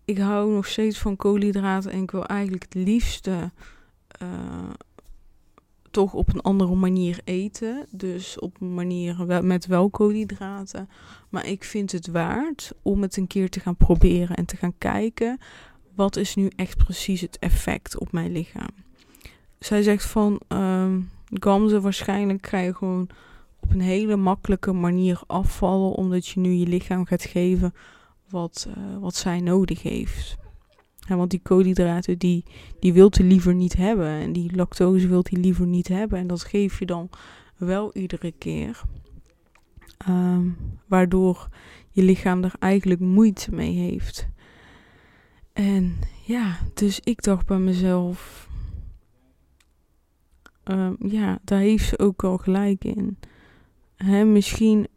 ik 0.06 0.18
hou 0.18 0.52
nog 0.52 0.66
steeds 0.66 0.98
van 0.98 1.16
koolhydraten 1.16 1.90
en 1.90 2.02
ik 2.02 2.10
wil 2.10 2.26
eigenlijk 2.26 2.62
het 2.62 2.74
liefste 2.74 3.50
uh, 4.22 4.28
toch 5.90 6.14
op 6.14 6.34
een 6.34 6.40
andere 6.40 6.74
manier 6.74 7.20
eten. 7.24 7.86
Dus 7.90 8.38
op 8.38 8.60
een 8.60 8.74
manier 8.74 9.44
met 9.44 9.66
wel 9.66 9.90
koolhydraten. 9.90 10.88
Maar 11.28 11.46
ik 11.46 11.64
vind 11.64 11.92
het 11.92 12.06
waard 12.06 12.72
om 12.82 13.02
het 13.02 13.16
een 13.16 13.26
keer 13.26 13.50
te 13.50 13.60
gaan 13.60 13.76
proberen 13.76 14.36
en 14.36 14.44
te 14.44 14.56
gaan 14.56 14.78
kijken. 14.78 15.38
Wat 15.94 16.16
is 16.16 16.34
nu 16.34 16.50
echt 16.56 16.76
precies 16.76 17.20
het 17.20 17.38
effect 17.38 17.98
op 17.98 18.12
mijn 18.12 18.32
lichaam? 18.32 18.70
Zij 19.58 19.82
zegt 19.82 20.04
van 20.04 20.40
um, 20.48 21.10
waarschijnlijk 21.80 22.46
ga 22.46 22.58
je 22.58 22.74
gewoon 22.74 23.08
op 23.60 23.70
een 23.70 23.80
hele 23.80 24.16
makkelijke 24.16 24.72
manier 24.72 25.20
afvallen. 25.26 25.92
Omdat 25.92 26.26
je 26.26 26.40
nu 26.40 26.50
je 26.50 26.66
lichaam 26.66 27.06
gaat 27.06 27.24
geven 27.24 27.74
wat, 28.28 28.68
uh, 28.68 28.98
wat 28.98 29.14
zij 29.14 29.40
nodig 29.40 29.82
heeft. 29.82 30.36
Ja, 30.98 31.16
want 31.16 31.30
die 31.30 31.40
koolhydraten, 31.42 32.18
die, 32.18 32.44
die 32.80 32.92
wilt 32.92 33.16
hij 33.16 33.26
liever 33.26 33.54
niet 33.54 33.76
hebben. 33.76 34.08
En 34.08 34.32
die 34.32 34.56
lactose 34.56 35.08
wilt 35.08 35.30
hij 35.30 35.40
liever 35.40 35.66
niet 35.66 35.88
hebben. 35.88 36.18
En 36.18 36.26
dat 36.26 36.44
geef 36.44 36.78
je 36.78 36.86
dan 36.86 37.10
wel 37.56 37.94
iedere 37.94 38.32
keer. 38.32 38.82
Um, 40.08 40.56
waardoor 40.86 41.48
je 41.90 42.02
lichaam 42.02 42.44
er 42.44 42.54
eigenlijk 42.58 43.00
moeite 43.00 43.54
mee 43.54 43.74
heeft. 43.74 44.28
En 45.52 45.96
ja, 46.24 46.58
dus 46.74 47.00
ik 47.00 47.22
dacht 47.22 47.46
bij 47.46 47.58
mezelf. 47.58 48.48
Um, 50.64 50.96
ja, 50.98 51.38
daar 51.44 51.60
heeft 51.60 51.88
ze 51.88 51.98
ook 51.98 52.24
al 52.24 52.38
gelijk 52.38 52.84
in. 52.84 53.18
Misschien 54.32 54.88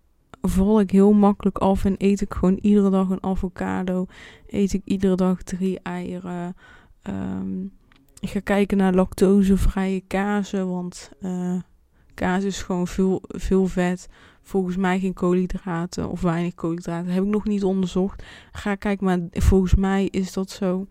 val 0.50 0.80
ik 0.80 0.92
heel 0.92 1.14
makkelijk 1.14 1.58
af 1.58 1.86
en 1.86 1.96
eet 1.98 2.22
ik 2.22 2.34
gewoon 2.34 2.58
iedere 2.62 2.90
dag 2.90 3.10
een 3.10 3.24
avocado. 3.24 4.06
Eet 4.48 4.74
ik 4.74 4.82
iedere 4.86 5.16
dag 5.16 5.44
drie 5.44 5.80
eieren. 5.84 6.56
Um, 7.04 7.72
ik 8.20 8.30
ga 8.30 8.40
kijken 8.40 8.78
naar 8.78 8.94
lactosevrije 8.94 10.02
kazen, 10.08 10.70
want 10.70 11.12
uh, 11.22 11.56
kaas 12.14 12.44
is 12.44 12.62
gewoon 12.62 12.88
veel, 12.88 13.22
veel 13.28 13.68
vet. 13.68 14.10
Volgens 14.42 14.76
mij 14.76 15.00
geen 15.00 15.14
koolhydraten 15.14 16.10
of 16.10 16.22
weinig 16.22 16.56
koolhydraten. 16.56 17.12
heb 17.12 17.24
ik 17.24 17.30
nog 17.30 17.46
niet 17.46 17.64
onderzocht. 17.64 18.24
Ga 18.52 18.76
kijken, 18.76 19.06
maar 19.06 19.20
volgens 19.32 19.76
mij 19.76 20.06
is 20.06 20.34
dat 20.34 20.50
zo. 20.50 20.88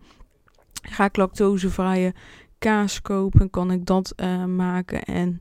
Ga 0.81 1.05
ik 1.05 1.17
lactosevrije 1.17 2.13
kaas 2.59 3.01
kopen, 3.01 3.49
kan 3.49 3.71
ik 3.71 3.85
dat 3.85 4.13
uh, 4.17 4.45
maken 4.45 5.03
en 5.03 5.39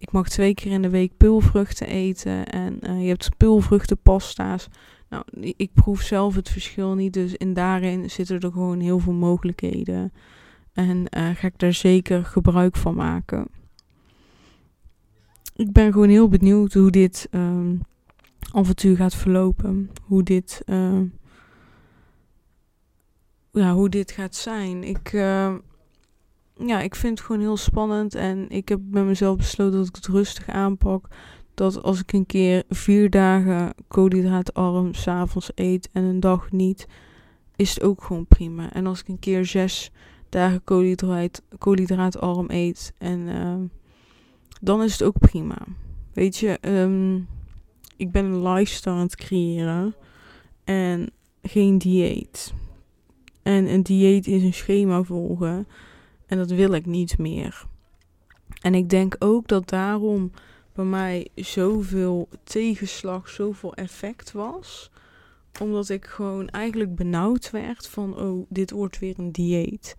ik 0.00 0.12
mag 0.12 0.28
twee 0.28 0.54
keer 0.54 0.72
in 0.72 0.82
de 0.82 0.88
week 0.88 1.16
pulvruchten 1.16 1.86
eten. 1.86 2.46
En 2.46 2.78
uh, 2.82 3.02
je 3.02 3.08
hebt 3.08 3.36
pulvruchtenpasta's. 3.36 4.68
Nou, 5.08 5.24
ik 5.56 5.72
proef 5.72 6.00
zelf 6.00 6.34
het 6.34 6.48
verschil 6.48 6.94
niet, 6.94 7.12
dus 7.12 7.34
in 7.34 7.54
daarin 7.54 8.10
zitten 8.10 8.40
er 8.40 8.52
gewoon 8.52 8.80
heel 8.80 8.98
veel 8.98 9.12
mogelijkheden. 9.12 10.12
En 10.72 10.96
uh, 10.96 11.30
ga 11.34 11.46
ik 11.46 11.58
daar 11.58 11.72
zeker 11.72 12.24
gebruik 12.24 12.76
van 12.76 12.94
maken. 12.94 13.46
Ik 15.56 15.72
ben 15.72 15.92
gewoon 15.92 16.08
heel 16.08 16.28
benieuwd 16.28 16.72
hoe 16.72 16.90
dit 16.90 17.28
um, 17.30 17.80
avontuur 18.52 18.96
gaat 18.96 19.14
verlopen. 19.14 19.90
Hoe 20.02 20.22
dit, 20.22 20.62
uh, 20.66 21.00
ja, 23.52 23.74
hoe 23.74 23.88
dit 23.88 24.10
gaat 24.10 24.34
zijn. 24.34 24.84
Ik, 24.84 25.12
ja, 26.66 26.80
ik 26.80 26.94
vind 26.94 27.18
het 27.18 27.26
gewoon 27.26 27.40
heel 27.40 27.56
spannend. 27.56 28.14
En 28.14 28.48
ik 28.48 28.68
heb 28.68 28.80
met 28.90 29.04
mezelf 29.04 29.36
besloten 29.36 29.78
dat 29.78 29.88
ik 29.88 29.94
het 29.94 30.06
rustig 30.06 30.48
aanpak. 30.48 31.08
Dat 31.54 31.82
als 31.82 32.00
ik 32.00 32.12
een 32.12 32.26
keer 32.26 32.62
vier 32.68 33.10
dagen 33.10 33.74
koolhydraatarm 33.88 34.94
s'avonds 34.94 35.50
eet 35.54 35.88
en 35.92 36.04
een 36.04 36.20
dag 36.20 36.52
niet, 36.52 36.86
is 37.56 37.74
het 37.74 37.82
ook 37.82 38.02
gewoon 38.02 38.26
prima. 38.26 38.72
En 38.72 38.86
als 38.86 39.00
ik 39.00 39.08
een 39.08 39.18
keer 39.18 39.44
zes 39.44 39.90
dagen 40.28 40.64
koolhydraat, 40.64 41.42
koolhydraatarm 41.58 42.46
eet 42.48 42.92
en 42.98 43.20
uh, 43.20 43.54
dan 44.60 44.82
is 44.82 44.92
het 44.92 45.02
ook 45.02 45.18
prima. 45.18 45.58
Weet 46.12 46.36
je, 46.36 46.58
um, 46.60 47.28
ik 47.96 48.10
ben 48.10 48.24
een 48.24 48.42
lifestyle 48.42 48.94
aan 48.94 49.00
het 49.00 49.16
creëren 49.16 49.94
en 50.64 51.10
geen 51.42 51.78
dieet. 51.78 52.54
En 53.42 53.72
een 53.72 53.82
dieet 53.82 54.26
is 54.26 54.42
een 54.42 54.54
schema 54.54 55.02
volgen 55.02 55.66
en 56.30 56.38
dat 56.38 56.50
wil 56.50 56.72
ik 56.72 56.86
niet 56.86 57.18
meer. 57.18 57.66
En 58.60 58.74
ik 58.74 58.88
denk 58.88 59.16
ook 59.18 59.48
dat 59.48 59.68
daarom 59.68 60.30
bij 60.72 60.84
mij 60.84 61.28
zoveel 61.34 62.28
tegenslag, 62.44 63.28
zoveel 63.28 63.74
effect 63.74 64.32
was. 64.32 64.90
Omdat 65.60 65.88
ik 65.88 66.04
gewoon 66.04 66.48
eigenlijk 66.48 66.94
benauwd 66.94 67.50
werd 67.50 67.86
van, 67.86 68.20
oh, 68.20 68.46
dit 68.48 68.70
wordt 68.70 68.98
weer 68.98 69.14
een 69.18 69.32
dieet. 69.32 69.96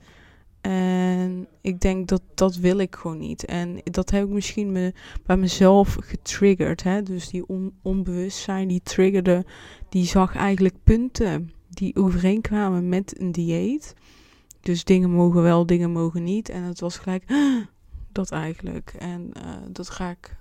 En 0.62 1.48
ik 1.62 1.80
denk 1.80 2.08
dat 2.08 2.22
dat 2.36 2.56
wil 2.56 2.78
ik 2.78 2.96
gewoon 2.96 3.18
niet. 3.20 3.46
En 3.46 3.80
dat 3.84 4.10
heb 4.10 4.24
ik 4.24 4.30
misschien 4.30 4.72
me, 4.72 4.94
bij 5.26 5.38
mezelf 5.38 5.98
getriggerd. 6.00 6.84
Hè? 6.84 7.04
Dus 7.04 7.30
die 7.30 7.48
on, 7.48 7.74
onbewustzijn, 7.82 8.68
die 8.68 8.82
triggerde, 8.84 9.46
die 9.90 10.06
zag 10.06 10.36
eigenlijk 10.36 10.76
punten 10.84 11.52
die 11.70 11.96
overeenkwamen 11.96 12.90
met 12.90 13.20
een 13.20 13.32
dieet. 13.32 13.96
Dus 14.62 14.84
dingen 14.84 15.10
mogen 15.10 15.42
wel, 15.42 15.66
dingen 15.66 15.92
mogen 15.92 16.24
niet. 16.24 16.50
En 16.50 16.64
het 16.64 16.80
was 16.80 16.98
gelijk 16.98 17.24
dat 18.12 18.32
eigenlijk. 18.32 18.94
En 19.00 19.32
uh, 19.38 19.56
dat 19.70 19.90
ga 19.90 20.10
ik. 20.10 20.36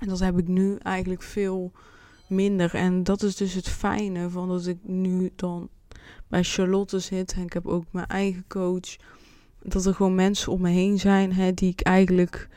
En 0.00 0.08
dat 0.08 0.18
heb 0.18 0.38
ik 0.38 0.48
nu 0.48 0.76
eigenlijk 0.76 1.22
veel 1.22 1.72
minder. 2.26 2.74
En 2.74 3.02
dat 3.02 3.22
is 3.22 3.36
dus 3.36 3.54
het 3.54 3.68
fijne 3.68 4.30
van 4.30 4.48
dat 4.48 4.66
ik 4.66 4.78
nu 4.82 5.32
dan 5.36 5.68
bij 6.28 6.42
Charlotte 6.42 6.98
zit. 6.98 7.32
En 7.32 7.42
ik 7.42 7.52
heb 7.52 7.66
ook 7.66 7.84
mijn 7.90 8.06
eigen 8.06 8.44
coach. 8.48 8.96
Dat 9.62 9.86
er 9.86 9.94
gewoon 9.94 10.14
mensen 10.14 10.52
om 10.52 10.60
me 10.60 10.70
heen 10.70 10.98
zijn 10.98 11.32
hè, 11.32 11.54
die 11.54 11.70
ik 11.70 11.80
eigenlijk 11.80 12.48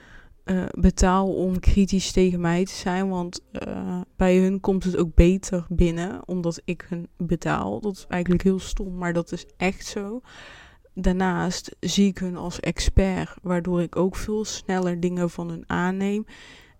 uh, 0.45 0.65
betaal 0.71 1.35
om 1.35 1.59
kritisch 1.59 2.11
tegen 2.11 2.41
mij 2.41 2.65
te 2.65 2.73
zijn. 2.73 3.09
Want 3.09 3.41
uh, 3.67 4.01
bij 4.15 4.37
hun 4.37 4.59
komt 4.59 4.83
het 4.83 4.97
ook 4.97 5.15
beter 5.15 5.65
binnen, 5.69 6.27
omdat 6.27 6.61
ik 6.65 6.85
hun 6.89 7.07
betaal. 7.17 7.81
Dat 7.81 7.95
is 7.95 8.05
eigenlijk 8.07 8.43
heel 8.43 8.59
stom, 8.59 8.97
maar 8.97 9.13
dat 9.13 9.31
is 9.31 9.45
echt 9.57 9.85
zo. 9.85 10.21
Daarnaast 10.93 11.75
zie 11.79 12.07
ik 12.07 12.17
hun 12.17 12.37
als 12.37 12.59
expert, 12.59 13.35
waardoor 13.41 13.81
ik 13.81 13.95
ook 13.95 14.15
veel 14.15 14.45
sneller 14.45 14.99
dingen 14.99 15.29
van 15.29 15.49
hun 15.49 15.63
aanneem. 15.67 16.25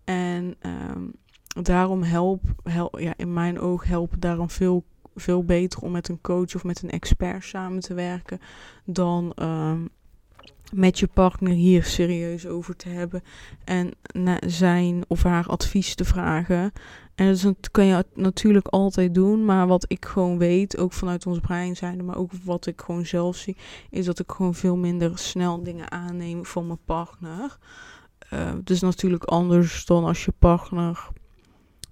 En 0.04 0.56
um, 0.62 1.12
daarom 1.63 2.04
help, 2.04 2.41
help, 2.63 2.99
ja, 2.99 3.13
in 3.17 3.34
mijn 3.34 3.60
oog 3.60 3.84
helpen 3.84 4.19
daarom 4.19 4.49
veel 4.49 4.84
veel 5.15 5.43
beter 5.43 5.82
om 5.82 5.91
met 5.91 6.08
een 6.08 6.21
coach 6.21 6.56
of 6.56 6.63
met 6.63 6.82
een 6.82 6.89
expert 6.89 7.43
samen 7.43 7.80
te 7.80 7.93
werken 7.93 8.39
dan 8.86 9.34
um, 9.36 9.89
met 10.73 10.99
je 10.99 11.08
partner 11.08 11.54
hier 11.54 11.84
serieus 11.84 12.47
over 12.47 12.75
te 12.75 12.89
hebben 12.89 13.23
en 13.63 13.91
naar 14.13 14.43
zijn 14.45 15.04
of 15.08 15.23
haar 15.23 15.47
advies 15.47 15.95
te 15.95 16.06
vragen. 16.06 16.71
En 17.15 17.38
dat 17.41 17.71
kan 17.71 17.86
je 17.86 18.06
natuurlijk 18.13 18.67
altijd 18.67 19.13
doen, 19.13 19.45
maar 19.45 19.67
wat 19.67 19.86
ik 19.88 20.06
gewoon 20.06 20.38
weet, 20.38 20.78
ook 20.78 20.93
vanuit 20.93 21.25
ons 21.25 21.39
brein 21.39 21.75
zijn, 21.75 22.06
maar 22.06 22.17
ook 22.17 22.32
wat 22.43 22.65
ik 22.65 22.82
gewoon 22.82 23.06
zelf 23.06 23.36
zie, 23.36 23.58
is 23.89 24.06
dat 24.06 24.19
ik 24.19 24.32
gewoon 24.32 24.56
veel 24.56 24.78
minder 24.78 25.17
snel 25.17 25.63
dingen 25.63 25.91
aanneem 25.91 26.45
van 26.45 26.67
mijn 26.67 26.84
partner. 26.86 27.58
Uh, 28.34 28.54
het 28.54 28.69
is 28.69 28.82
natuurlijk 28.82 29.23
anders 29.23 29.86
dan 29.86 30.04
als 30.04 30.25
je 30.25 30.34
partner 30.39 31.08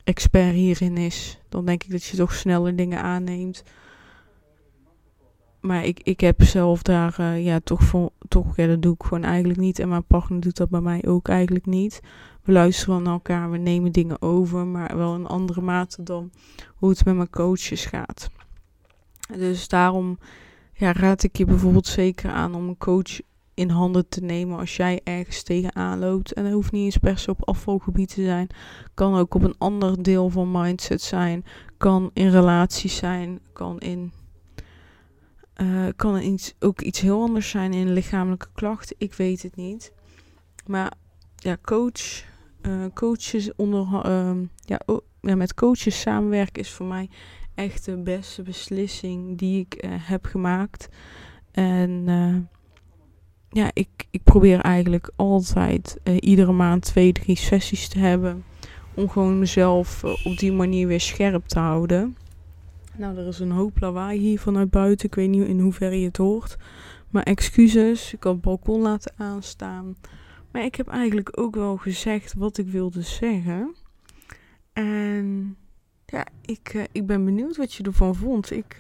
expert 0.04 0.54
hierin 0.54 0.98
is, 0.98 1.40
dan 1.50 1.66
denk 1.66 1.84
ik 1.84 1.92
dat 1.92 2.04
je 2.04 2.18
toch 2.18 2.34
sneller 2.34 2.76
dingen 2.76 3.02
aanneemt. 3.02 3.64
Maar 5.64 5.86
ik, 5.86 6.00
ik 6.04 6.20
heb 6.20 6.44
zelf 6.44 6.82
daar 6.82 7.16
uh, 7.20 7.46
ja, 7.46 7.60
toch 7.60 7.84
voor, 7.84 8.10
toch, 8.28 8.56
ja, 8.56 8.68
dat 8.68 8.82
doe 8.82 8.94
ik 8.94 9.04
gewoon 9.04 9.24
eigenlijk 9.24 9.60
niet. 9.60 9.80
En 9.80 9.90
mijn 9.90 10.06
partner 10.06 10.40
doet 10.40 10.58
dat 10.58 10.70
bij 10.70 10.82
mij 10.82 11.06
ook 11.08 11.28
eigenlijk 11.28 11.66
niet. 11.66 12.02
We 12.42 12.52
luisteren 12.52 13.04
naar 13.04 13.14
elkaar, 13.14 13.52
we 13.52 13.58
nemen 13.58 13.92
dingen 13.92 14.22
over, 14.22 14.66
maar 14.66 14.98
wel 14.98 15.16
in 15.16 15.28
andere 15.28 15.62
mate 15.62 16.04
dan 16.04 16.32
hoe 16.76 16.90
het 16.90 17.06
met 17.06 17.16
mijn 17.16 17.30
coaches 17.30 17.86
gaat. 17.86 18.30
Dus 19.38 19.68
daarom 19.68 20.18
ja, 20.74 20.94
raad 20.94 21.24
ik 21.24 21.38
je 21.38 21.46
bijvoorbeeld 21.46 21.88
zeker 21.88 22.32
aan 22.32 22.56
om 22.56 22.68
een 22.68 22.78
coach 22.78 23.20
in 23.54 23.70
handen 23.70 24.10
te 24.10 24.22
nemen 24.22 24.60
als 24.60 24.76
jij 24.76 25.02
ergens 25.04 25.44
tegenaan 25.44 26.00
loopt. 26.00 26.34
En 26.34 26.44
dat 26.44 26.54
hoeft 26.54 26.72
niet 26.72 26.86
eens 26.86 26.98
per 26.98 27.18
se 27.18 27.30
op 27.30 27.48
afvalgebied 27.48 28.14
te 28.14 28.24
zijn. 28.24 28.48
Kan 28.94 29.16
ook 29.16 29.34
op 29.34 29.44
een 29.44 29.56
ander 29.58 30.04
deel 30.04 30.30
van 30.30 30.52
mindset 30.52 31.02
zijn. 31.02 31.46
Kan 31.78 32.10
in 32.14 32.30
relaties 32.30 32.96
zijn. 32.96 33.40
Kan 33.54 33.80
in. 33.80 34.12
Uh, 35.58 35.88
kan 35.96 36.22
iets, 36.22 36.54
ook 36.60 36.82
iets 36.82 37.00
heel 37.00 37.22
anders 37.22 37.50
zijn 37.50 37.74
in 37.74 37.94
lichamelijke 37.94 38.48
klachten. 38.54 38.96
Ik 39.00 39.14
weet 39.14 39.42
het 39.42 39.56
niet. 39.56 39.94
Maar 40.66 40.94
ja, 41.36 41.58
coach. 41.62 42.24
Uh, 42.62 42.86
coaches 42.94 43.56
onder. 43.56 43.88
Uh, 44.06 44.32
ja, 44.66 44.80
oh, 44.86 45.02
ja, 45.22 45.36
met 45.36 45.54
coaches 45.54 46.00
samenwerken 46.00 46.62
is 46.62 46.70
voor 46.70 46.86
mij 46.86 47.10
echt 47.56 47.86
de 47.86 47.98
beste 47.98 48.42
beslissing 48.42 49.38
die 49.38 49.60
ik 49.60 49.86
uh, 49.86 49.92
heb 49.96 50.26
gemaakt. 50.26 50.90
En 51.52 52.06
ja, 53.50 53.70
ik, 53.74 53.90
ik 54.12 54.24
probeer 54.24 54.60
eigenlijk 54.60 55.12
altijd 55.16 56.00
iedere 56.20 56.52
maand 56.52 56.82
twee, 56.82 57.12
drie 57.12 57.38
sessies 57.38 57.88
te 57.88 58.00
hebben. 58.00 58.44
Om 58.94 59.10
gewoon 59.10 59.40
mezelf 59.40 60.04
op 60.04 60.38
die 60.38 60.52
manier 60.52 60.88
weer 60.88 61.02
scherp 61.02 61.48
te 61.48 61.60
houden. 61.60 62.18
Nou, 62.98 63.18
er 63.18 63.28
is 63.28 63.40
een 63.40 63.52
hoop 63.52 63.80
lawaai 63.80 64.20
hier 64.20 64.40
vanuit 64.40 64.70
buiten. 64.70 65.08
Ik 65.08 65.16
weet 65.16 65.30
niet 65.30 65.48
in 65.48 65.60
hoeverre 65.60 66.00
je 66.00 66.08
het 66.08 66.18
hoort. 66.18 66.58
Maar 67.10 67.24
excuses, 67.24 68.14
ik 68.14 68.24
had 68.24 68.34
het 68.34 68.42
balkon 68.42 68.82
laten 68.82 69.14
aanstaan. 69.18 69.96
Maar 70.52 70.64
ik 70.64 70.76
heb 70.76 70.88
eigenlijk 70.88 71.40
ook 71.40 71.56
wel 71.56 71.78
gezegd 71.78 72.34
wat 72.34 72.58
ik 72.58 72.68
wilde 72.68 73.02
zeggen. 73.02 73.76
En 74.74 75.58
ja, 76.06 76.26
ik, 76.46 76.74
uh, 76.74 76.84
ik 76.92 77.06
ben 77.06 77.26
benieuwd 77.26 77.58
wat 77.58 77.74
je 77.74 77.84
ervan 77.84 78.16
vond. 78.16 78.52
Ik 78.52 78.76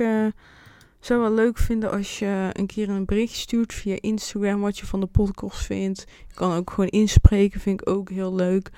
zou 0.99 1.21
wel 1.21 1.33
leuk 1.33 1.57
vinden 1.57 1.91
als 1.91 2.19
je 2.19 2.49
een 2.51 2.65
keer 2.65 2.89
een 2.89 3.05
bericht 3.05 3.35
stuurt 3.35 3.73
via 3.73 3.97
Instagram 3.99 4.61
wat 4.61 4.77
je 4.77 4.85
van 4.85 4.99
de 4.99 5.05
podcast 5.05 5.65
vindt. 5.65 6.05
Je 6.27 6.33
kan 6.33 6.55
ook 6.55 6.69
gewoon 6.69 6.89
inspreken, 6.89 7.59
vind 7.59 7.81
ik 7.81 7.89
ook 7.89 8.09
heel 8.09 8.35
leuk. 8.35 8.69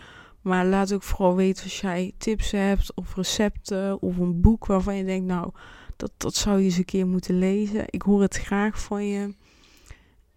Maar 0.45 0.65
laat 0.65 0.93
ook 0.93 1.03
vooral 1.03 1.35
weten 1.35 1.63
als 1.63 1.79
jij 1.79 2.13
tips 2.17 2.51
hebt 2.51 2.93
of 2.95 3.15
recepten 3.15 4.01
of 4.01 4.17
een 4.17 4.41
boek 4.41 4.65
waarvan 4.65 4.95
je 4.95 5.05
denkt, 5.05 5.25
nou, 5.25 5.51
dat, 5.95 6.11
dat 6.17 6.35
zou 6.35 6.57
je 6.59 6.65
eens 6.65 6.77
een 6.77 6.85
keer 6.85 7.07
moeten 7.07 7.39
lezen. 7.39 7.85
Ik 7.89 8.01
hoor 8.01 8.21
het 8.21 8.35
graag 8.37 8.81
van 8.81 9.07
je. 9.07 9.35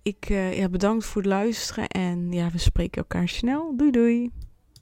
Ik 0.03 0.31
uh, 0.31 0.59
ja, 0.59 0.68
bedankt 0.68 1.05
voor 1.05 1.23
het 1.23 1.31
luisteren 1.31 1.88
en 1.88 2.33
ja, 2.33 2.51
we 2.51 2.59
spreken 2.59 3.03
elkaar 3.03 3.29
snel. 3.29 3.77
Doei 3.77 3.90
doei! 3.90 4.31